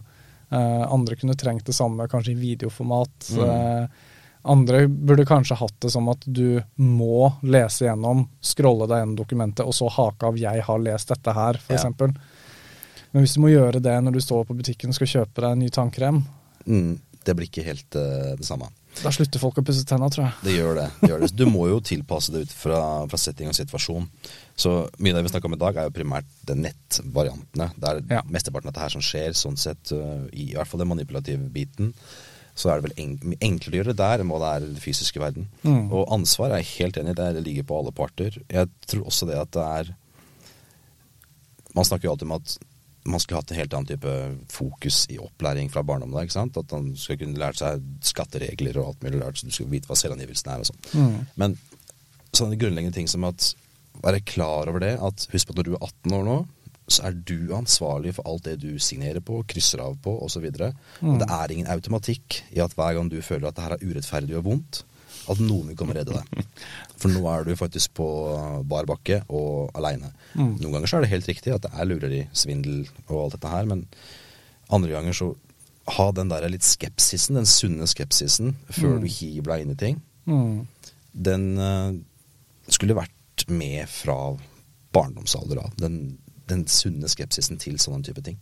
[0.51, 3.30] Eh, andre kunne trengt det samme, kanskje i videoformat.
[3.34, 3.45] Mm.
[3.47, 4.11] Eh,
[4.51, 9.66] andre burde kanskje hatt det som at du må lese gjennom, scrolle deg gjennom dokumentet,
[9.66, 11.84] og så hake av 'jeg har lest dette her', f.eks.
[11.84, 12.12] Ja.
[13.12, 15.51] Men hvis du må gjøre det når du står på butikken og skal kjøpe deg
[15.51, 16.24] en ny tannkrem,
[16.66, 18.68] Mm, det blir ikke helt uh, det samme.
[18.99, 20.34] Da slutter folk å pusse tenna, tror jeg.
[20.45, 20.86] Det gjør det.
[21.01, 21.28] det gjør det.
[21.38, 24.09] Du må jo tilpasse det ut fra, fra setting og situasjon.
[24.59, 27.70] Så mye av det vi snakker om i dag, er jo primært de nettvariantene.
[27.80, 28.22] Det er Ja.
[28.28, 31.95] mesteparten av dette her som skjer, sånn sett, øh, i, hvert fall den manipulative biten.
[32.59, 34.72] Så er det vel en, enklere å gjøre det der enn hva det er i
[34.74, 35.47] den fysiske verden.
[35.62, 35.86] Mm.
[35.95, 38.36] Og ansvar er jeg helt enig i, det, det ligger på alle parter.
[38.51, 39.95] Jeg tror også det at det er
[41.74, 42.59] Man snakker jo alltid om at
[43.09, 44.12] man skulle hatt en helt annen type
[44.53, 46.16] fokus i opplæring fra barndommen.
[46.16, 46.59] da, ikke sant?
[46.61, 49.88] At man skulle kunne lært seg skatteregler og alt mulig lært, så du skulle vite
[49.88, 50.86] hva selvangivelsen er og sånn.
[50.92, 51.18] Mm.
[51.40, 51.57] Men
[52.36, 53.53] sånne grunnleggende ting som at
[54.05, 56.38] være klar over det, at husk på at når du er 18 år nå,
[56.90, 60.46] så er du ansvarlig for alt det du signerer på, krysser av på osv.
[60.51, 61.12] Mm.
[61.12, 63.84] Og det er ingen automatikk i at hver gang du føler at det her er
[63.84, 64.82] urettferdig og vondt,
[65.30, 66.46] at noen vil komme og redde deg.
[67.00, 68.06] For nå er du faktisk på
[68.68, 70.10] bar bakke og aleine.
[70.34, 70.56] Mm.
[70.60, 73.52] Noen ganger så er det helt riktig at det er lureri, svindel og alt dette
[73.52, 73.86] her, men
[74.70, 75.30] andre ganger så
[75.90, 79.00] ha den der litt skepsisen, den sunne skepsisen, før Mm.
[79.00, 79.06] du
[79.54, 80.66] deg inn i ting Mm.
[81.14, 81.92] den uh,
[82.68, 84.36] skulle vært med fra
[84.92, 85.72] barndomsalder av.
[85.80, 86.18] Den,
[86.50, 88.36] den sunne skepsisen til sånne type ting.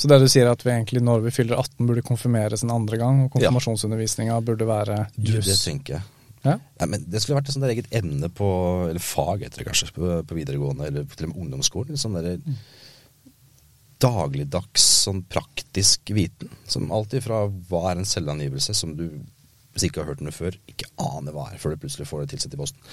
[0.00, 2.72] Så det du sier er at vi egentlig når vi fyller 18 burde konfirmeres en
[2.72, 5.44] andre gang, og konfirmasjonsundervisninga burde være juss?
[5.44, 6.06] det tenker jeg.
[6.40, 6.54] Ja?
[6.80, 8.46] Ja, men det skulle vært et sånt eget emne på
[8.88, 12.00] Eller fag, det kanskje, på, på videregående eller til og med ungdomsskolen.
[12.00, 12.38] Sånn der
[14.00, 16.48] dagligdags, sånn praktisk viten.
[16.64, 19.10] Som alltid fra hva er en selvangivelse som du
[19.80, 22.34] hvis ikke har hørt noe før, ikke aner hva er før du plutselig får det
[22.34, 22.90] tilsett i posten.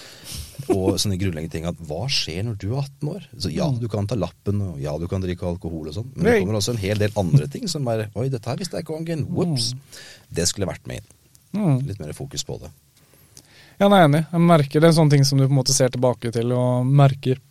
[0.73, 3.27] Og sånne grunnleggende ting at hva skjer når du er 18 år?
[3.43, 6.29] Så ja, du kan ta lappen, og ja, du kan drikke alkohol og sånn, men
[6.29, 8.87] det kommer også en hel del andre ting som bare Oi, dette her visste jeg
[8.87, 9.25] ikke om igjen.
[9.43, 9.71] Ops.
[10.33, 11.09] Det skulle vært med inn.
[11.57, 11.75] Mm.
[11.89, 12.71] Litt mer fokus på det.
[13.77, 14.23] Ja, jeg er enig.
[14.31, 16.53] Jeg merker det er en sånn ting som du på en måte ser tilbake til,
[16.55, 17.41] og merker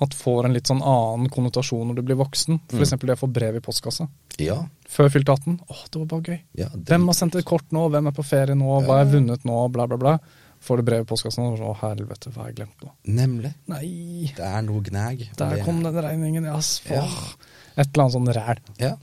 [0.00, 2.60] at får en litt sånn annen konnotasjon når du blir voksen.
[2.70, 3.06] For Mm.
[3.06, 4.08] det å få brev i postkassa.
[4.38, 4.66] Ja.
[4.88, 5.60] Før fylte 18.
[5.68, 6.40] Åh, det var bare gøy.
[6.54, 7.88] ja det- Hvem har sendt et kort nå?
[7.90, 8.82] Hvem er på ferie nå?
[8.84, 9.72] Hva har jeg vunnet nå?
[9.72, 10.18] Bla, bla, bla.
[10.60, 12.90] Får du brev i postkassen, og så, å helvete, hva har jeg glemt nå?
[13.06, 13.54] Nemlig.
[13.68, 15.28] Nei, Det er noe gnag.
[15.36, 16.80] der det- kom den regningen, yes.
[16.90, 17.04] Ja.
[17.76, 18.58] Et eller annet sånn ræl.
[18.78, 18.96] Ja,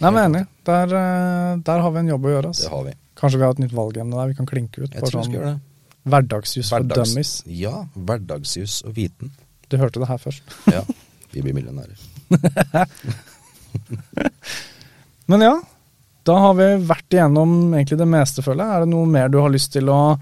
[0.00, 0.46] Nei, men enig.
[0.64, 2.42] Der, eh, der har vi en jobb å gjøre.
[2.42, 2.68] det Altså.
[2.70, 2.92] har vi.
[3.16, 4.90] Kanskje vi har et nytt valgemne der vi kan klinke ut.
[4.90, 5.60] Jeg tror sånn, vi skal sånn gjøre det.
[6.06, 7.42] Hverdagsjus for dummies.
[7.46, 9.30] Ja, hverdagsjus og viten.
[9.70, 10.42] Du hørte det her først.
[10.76, 10.82] Ja,
[11.32, 11.96] vi blir millionærer.
[15.30, 15.54] Men ja,
[16.26, 18.76] da har vi vært igjennom egentlig det meste, føler jeg.
[18.76, 20.16] Er det noe mer du har lyst til å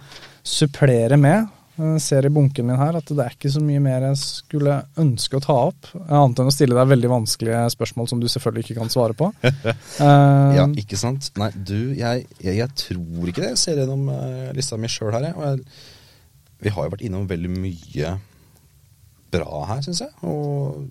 [0.44, 1.52] supplere med?
[1.74, 4.76] Jeg ser i bunken min her at det er ikke så mye mer jeg skulle
[5.00, 5.88] ønske å ta opp.
[6.06, 9.32] Annet enn å stille deg veldig vanskelige spørsmål som du selvfølgelig ikke kan svare på.
[9.42, 11.32] uh, Ja, ikke sant?
[11.40, 13.50] Nei, du, jeg, jeg, jeg tror ikke det.
[13.56, 15.34] Jeg ser gjennom uh, lista mi sjøl her, jeg.
[15.40, 15.82] Og jeg,
[16.62, 18.14] vi har jo vært innom veldig mye
[19.34, 20.10] bra her, syns jeg.
[20.22, 20.84] Og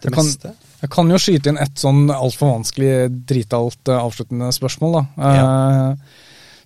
[0.00, 0.54] det Jeg kan- meste.
[0.80, 2.92] Jeg kan jo skyte inn et sånn altfor vanskelig,
[3.28, 5.28] dritalt eh, avsluttende spørsmål, da.
[5.28, 5.96] Eh,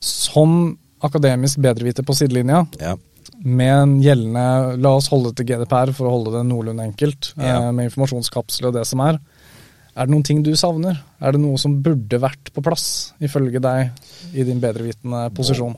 [0.04, 2.96] Som akademisk bedreviter på sidelinja, Ja.
[3.44, 7.68] med en gjeldende La oss holde til GDPR for å holde det noenlunde enkelt, Ja.
[7.68, 9.18] eh, med informasjonskapsler og det som er.
[9.96, 10.98] Er det noen ting du savner?
[11.22, 13.90] Er det noe som burde vært på plass, ifølge deg,
[14.34, 15.76] i din bedrevitende posisjon?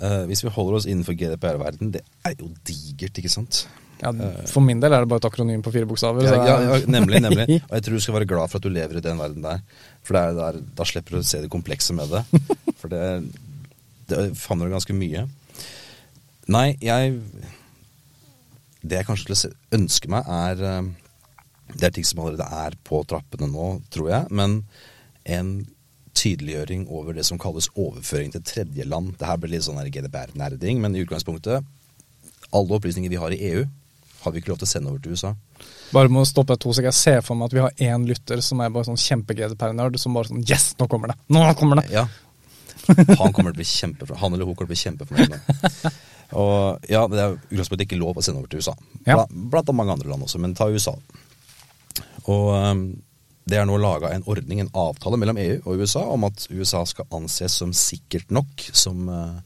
[0.00, 3.66] Eh, hvis vi holder oss innenfor GDPR-verden, det er jo digert, ikke sant?
[3.98, 4.12] Ja,
[4.46, 6.26] for min del er det bare et akronym på fire bokstaver.
[6.26, 7.58] Ja, ja, ja, nemlig, nemlig.
[7.68, 9.64] Og jeg tror du skal være glad for at du lever i den verden der.
[10.06, 12.22] For er der, da slipper du å se det komplekse med det.
[12.78, 13.02] For det,
[14.10, 15.26] det favner ganske mye.
[16.48, 17.16] Nei, jeg
[18.82, 20.90] det jeg kanskje skulle ønske meg, er eh,
[21.74, 24.30] Det er ting som allerede er på trappene nå, tror jeg.
[24.30, 24.62] Men
[25.28, 25.50] en
[26.16, 29.12] tydeliggjøring over det som kalles overføring til tredjeland.
[29.18, 31.66] Det her blir litt sånn GDPR-nerding, men i utgangspunktet
[32.48, 33.66] Alle opplysninger vi har i EU,
[34.28, 35.34] har vi ikke lov til å sende over til USA.
[35.96, 36.92] Bare må stoppe to sekunder.
[36.92, 40.16] Jeg ser for meg at vi har én lytter som er bare sånn kjempe-GDPR-nerd, som
[40.16, 41.18] bare sånn Yes, nå kommer det!
[41.34, 41.88] Nå kommer det!
[41.94, 42.06] Ja.
[42.88, 44.20] Han kommer til å bli kjempefornøyd.
[44.22, 45.98] Han eller hun kommer til å bli kjempefornøyd med.
[46.38, 48.74] Og ja, det er utgangspunktet ikke lov å sende over til USA.
[49.08, 49.22] Ja.
[49.28, 50.94] Blant mange andre land også, men ta USA.
[52.28, 52.88] Og um,
[53.48, 56.82] det er nå laga en ordning, en avtale mellom EU og USA om at USA
[56.88, 59.40] skal anses som sikkert nok som, uh,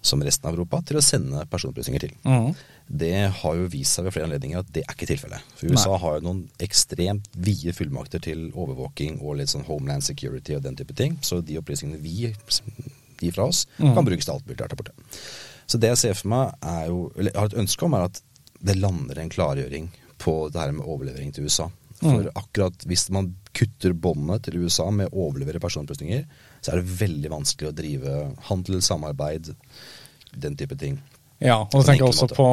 [0.00, 2.12] som resten av Europa til å sende personopplysninger til.
[2.24, 2.52] Mm.
[3.00, 5.50] Det har jo vist seg ved flere anledninger at det er ikke tilfellet.
[5.58, 6.00] For USA Nei.
[6.04, 10.78] har jo noen ekstremt vide fullmakter til overvåking og litt sånn homeland security og den
[10.78, 11.18] type ting.
[11.26, 13.92] Så de opplysningene vi gir fra oss, mm.
[13.96, 14.94] kan brukes til alt mulig der borte.
[15.68, 18.22] Så det jeg ser for meg, er jo Eller har et ønske om, er at
[18.58, 21.68] det lander en klargjøring på det her med overlevering til USA.
[21.98, 22.30] For mm.
[22.38, 26.24] akkurat hvis man kutter båndet til USA med å overlevere personopplysninger,
[26.68, 28.16] så er det veldig vanskelig å drive
[28.50, 29.54] handel, samarbeid,
[30.36, 30.98] den type ting.
[31.38, 32.46] Ja, og tenker jeg en også på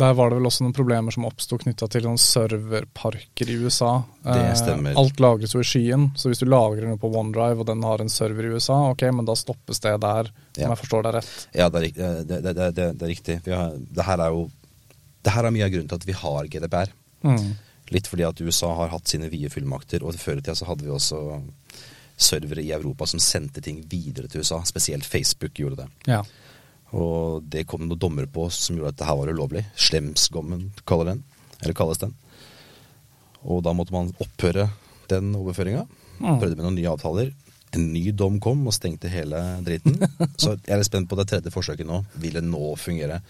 [0.00, 3.90] Der var det vel også noen problemer som oppsto knytta til noen serverparker i USA.
[4.24, 4.94] Det stemmer.
[4.94, 7.84] Eh, alt lagres jo i skyen, så hvis du lagrer noe på OneDrive og den
[7.84, 10.70] har en server i USA, ok, men da stoppes det der, om Ja.
[10.72, 11.34] jeg forstår deg rett.
[11.54, 13.38] Ja, det er, det, det, det, det, det er riktig.
[13.44, 14.48] Vi har, det her er jo
[15.22, 16.92] det her er mye av grunnen til at vi har GDPR.
[17.26, 17.48] Mm.
[17.92, 20.84] Litt fordi at USA har hatt sine vide fullmakter, og før i tida så hadde
[20.86, 21.20] vi også
[22.18, 24.60] servere i Europa som sendte ting videre til USA.
[24.66, 25.88] Spesielt Facebook gjorde det.
[26.10, 26.22] Ja.
[26.96, 29.64] Og det kom noen dommer på som gjorde at det her var ulovlig.
[29.78, 31.22] Slemsgommen kaller den,
[31.60, 32.14] eller kalles den.
[33.46, 34.68] Og da måtte man opphøre
[35.12, 35.84] den overføringa.
[36.18, 36.38] Mm.
[36.40, 37.30] Prøvde med noen nye avtaler.
[37.76, 39.98] En ny dom kom og stengte hele driten.
[40.40, 42.00] Så jeg er litt spent på det tredje forsøket nå.
[42.18, 43.20] Vil det nå fungere?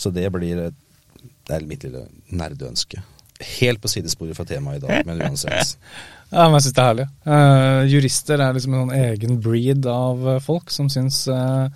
[0.00, 3.00] Så det blir Det er mitt lille nerdeønske.
[3.40, 5.76] Helt på sidesporet fra temaet i dag, men uansett.
[6.30, 7.04] Ja, men jeg syns det er herlig.
[7.26, 11.66] Uh, jurister er liksom en sånn egen breed av eh, folk som syns uh,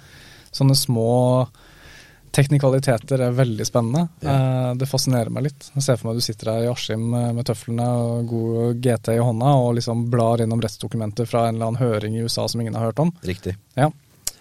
[0.55, 1.09] sånne små
[2.35, 4.05] teknikaliteter er veldig spennende.
[4.23, 5.69] Eh, det fascinerer meg litt.
[5.75, 9.13] Jeg ser for meg at du sitter her i Askim med tøflene og god GT
[9.15, 12.63] i hånda og liksom blar innom rettsdokumenter fra en eller annen høring i USA som
[12.63, 13.13] ingen har hørt om.
[13.27, 13.55] Riktig.
[13.79, 13.91] Ja,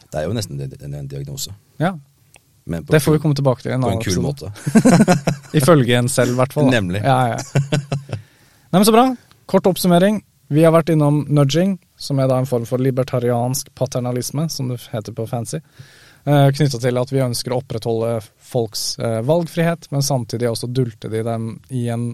[0.09, 1.53] Det er jo nesten en, en, en diagnose.
[1.82, 1.95] ja.
[2.66, 4.51] På Det får vi komme tilbake til i en på annen en kul episode.
[4.51, 5.34] måte.
[5.59, 6.70] Ifølge en selv, i hvert fall.
[6.70, 6.78] da.
[6.80, 7.01] Nemlig.
[7.03, 7.39] Ja, ja.
[8.72, 9.07] Nei, men Så bra.
[9.45, 10.22] Kort oppsummering.
[10.53, 14.80] Vi har vært innom nudging, som er da en form for libertariansk paternalisme, som det
[14.93, 15.59] heter på fancy.
[16.26, 21.09] Eh, Knytta til at vi ønsker å opprettholde folks eh, valgfrihet, men samtidig også dulte
[21.11, 22.05] de dem i en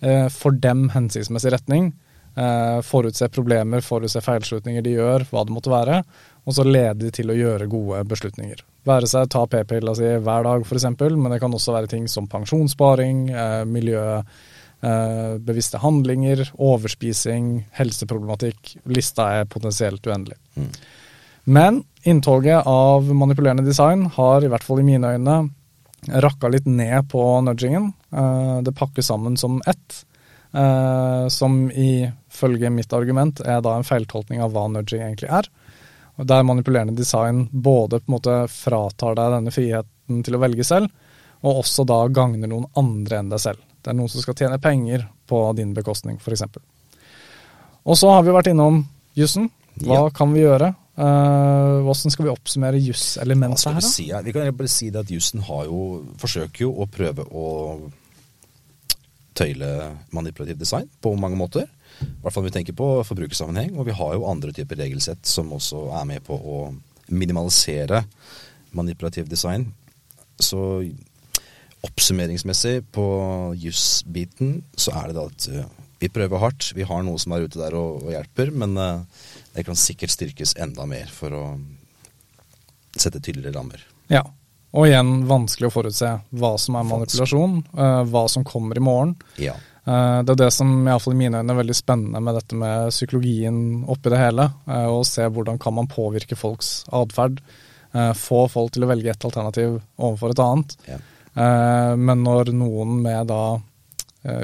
[0.00, 1.90] eh, for dem hensiktsmessig retning.
[2.36, 6.00] Eh, forutse problemer, forutse feilslutninger de gjør, hva det måtte være,
[6.44, 8.60] og så lede de til å gjøre gode beslutninger.
[8.84, 10.84] Være seg ta p-pilla si hver dag f.eks.,
[11.16, 14.02] men det kan også være ting som pensjonssparing, eh, miljø,
[14.84, 18.76] eh, handlinger, overspising, helseproblematikk.
[18.92, 20.36] Lista er potensielt uendelig.
[20.56, 20.70] Mm.
[21.44, 25.50] Men inntoget av manipulerende design har i hvert fall i mine øyne
[26.20, 27.94] rakka litt ned på nudgingen.
[28.12, 30.04] Eh, Det pakkes sammen som ett,
[30.54, 35.48] som ifølge mitt argument er da en feiltolkning av hva nudging egentlig er.
[36.18, 40.64] Og Der manipulerende design både på en måte fratar deg denne friheten til å velge
[40.66, 40.92] selv,
[41.44, 43.58] og også da gagner noen andre enn deg selv.
[43.82, 46.44] Det er noen som skal tjene penger på din bekostning, f.eks.
[47.84, 48.84] Og så har vi vært innom
[49.18, 49.50] jussen.
[49.82, 50.10] Hva Ja.
[50.10, 50.74] kan vi gjøre?
[50.96, 54.22] Uh, Hvordan skal vi oppsummere jusselementet her, da?
[54.22, 57.90] Vi kan bare si at jussen har jo, forsøker jo å prøve å
[59.34, 59.68] tøyle
[60.14, 61.68] manipulativ design på mange måter.
[62.00, 63.74] I hvert fall når vi tenker på forbrukersammenheng.
[63.78, 66.58] Og vi har jo andre typer regelsett som også er med på å
[67.12, 68.04] minimalisere
[68.74, 69.68] manipulativ design.
[70.40, 70.60] Så
[71.84, 73.06] oppsummeringsmessig på
[73.60, 76.70] jusbiten så er det da at eh, vi prøver hardt.
[76.76, 80.14] Vi har noe som er ute der og, og hjelper, men eh, det kan sikkert
[80.14, 81.44] styrkes enda mer for å
[82.94, 83.84] sette tydeligere rammer.
[84.12, 84.24] Ja.
[84.74, 89.14] Og igjen vanskelig å forutse hva som er manipulasjon, eh, hva som kommer i morgen.
[89.38, 89.54] Ja.
[89.86, 92.56] Eh, Det er det som i, fall i mine øyne er veldig spennende med dette
[92.58, 94.48] med psykologien oppi det hele.
[94.66, 97.40] eh, Å se hvordan kan man påvirke folks atferd.
[97.94, 100.76] Få folk til å velge et alternativ overfor et annet.
[100.88, 100.96] ja.
[101.96, 103.60] Men når noen med da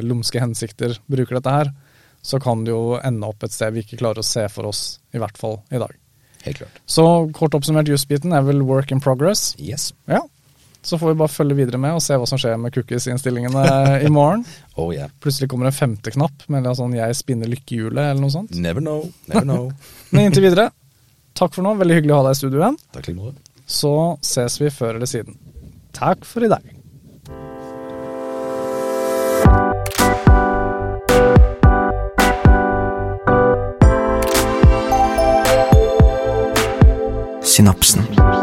[0.03, 1.73] lumske hensikter bruker dette her,
[2.23, 5.01] så kan det jo ende opp et sted vi ikke klarer å se for oss,
[5.13, 5.91] i hvert fall i dag.
[6.45, 6.81] Helt klart.
[6.87, 7.05] Så
[7.37, 9.55] kort oppsummert, jusbiten er vel work in progress.
[9.61, 9.91] Yes.
[10.09, 10.23] Ja.
[10.83, 13.65] Så får vi bare følge videre med og se hva som skjer med cookies-innstillingene
[14.07, 14.47] i morgen.
[14.81, 15.11] Oh yeah.
[15.21, 18.55] Plutselig kommer en femte knapp med sånn 'jeg spinner lykkehjulet' eller noe sånt.
[18.57, 19.11] Never know.
[19.29, 19.67] Never know.
[20.11, 20.71] Men inntil videre,
[21.37, 21.75] takk for nå.
[21.77, 22.79] Veldig hyggelig å ha deg i studio igjen.
[22.97, 23.35] Takk like.
[23.69, 23.93] Så
[24.25, 25.37] ses vi før eller siden.
[25.93, 26.65] Takk for i dag.
[37.61, 38.40] synapsen.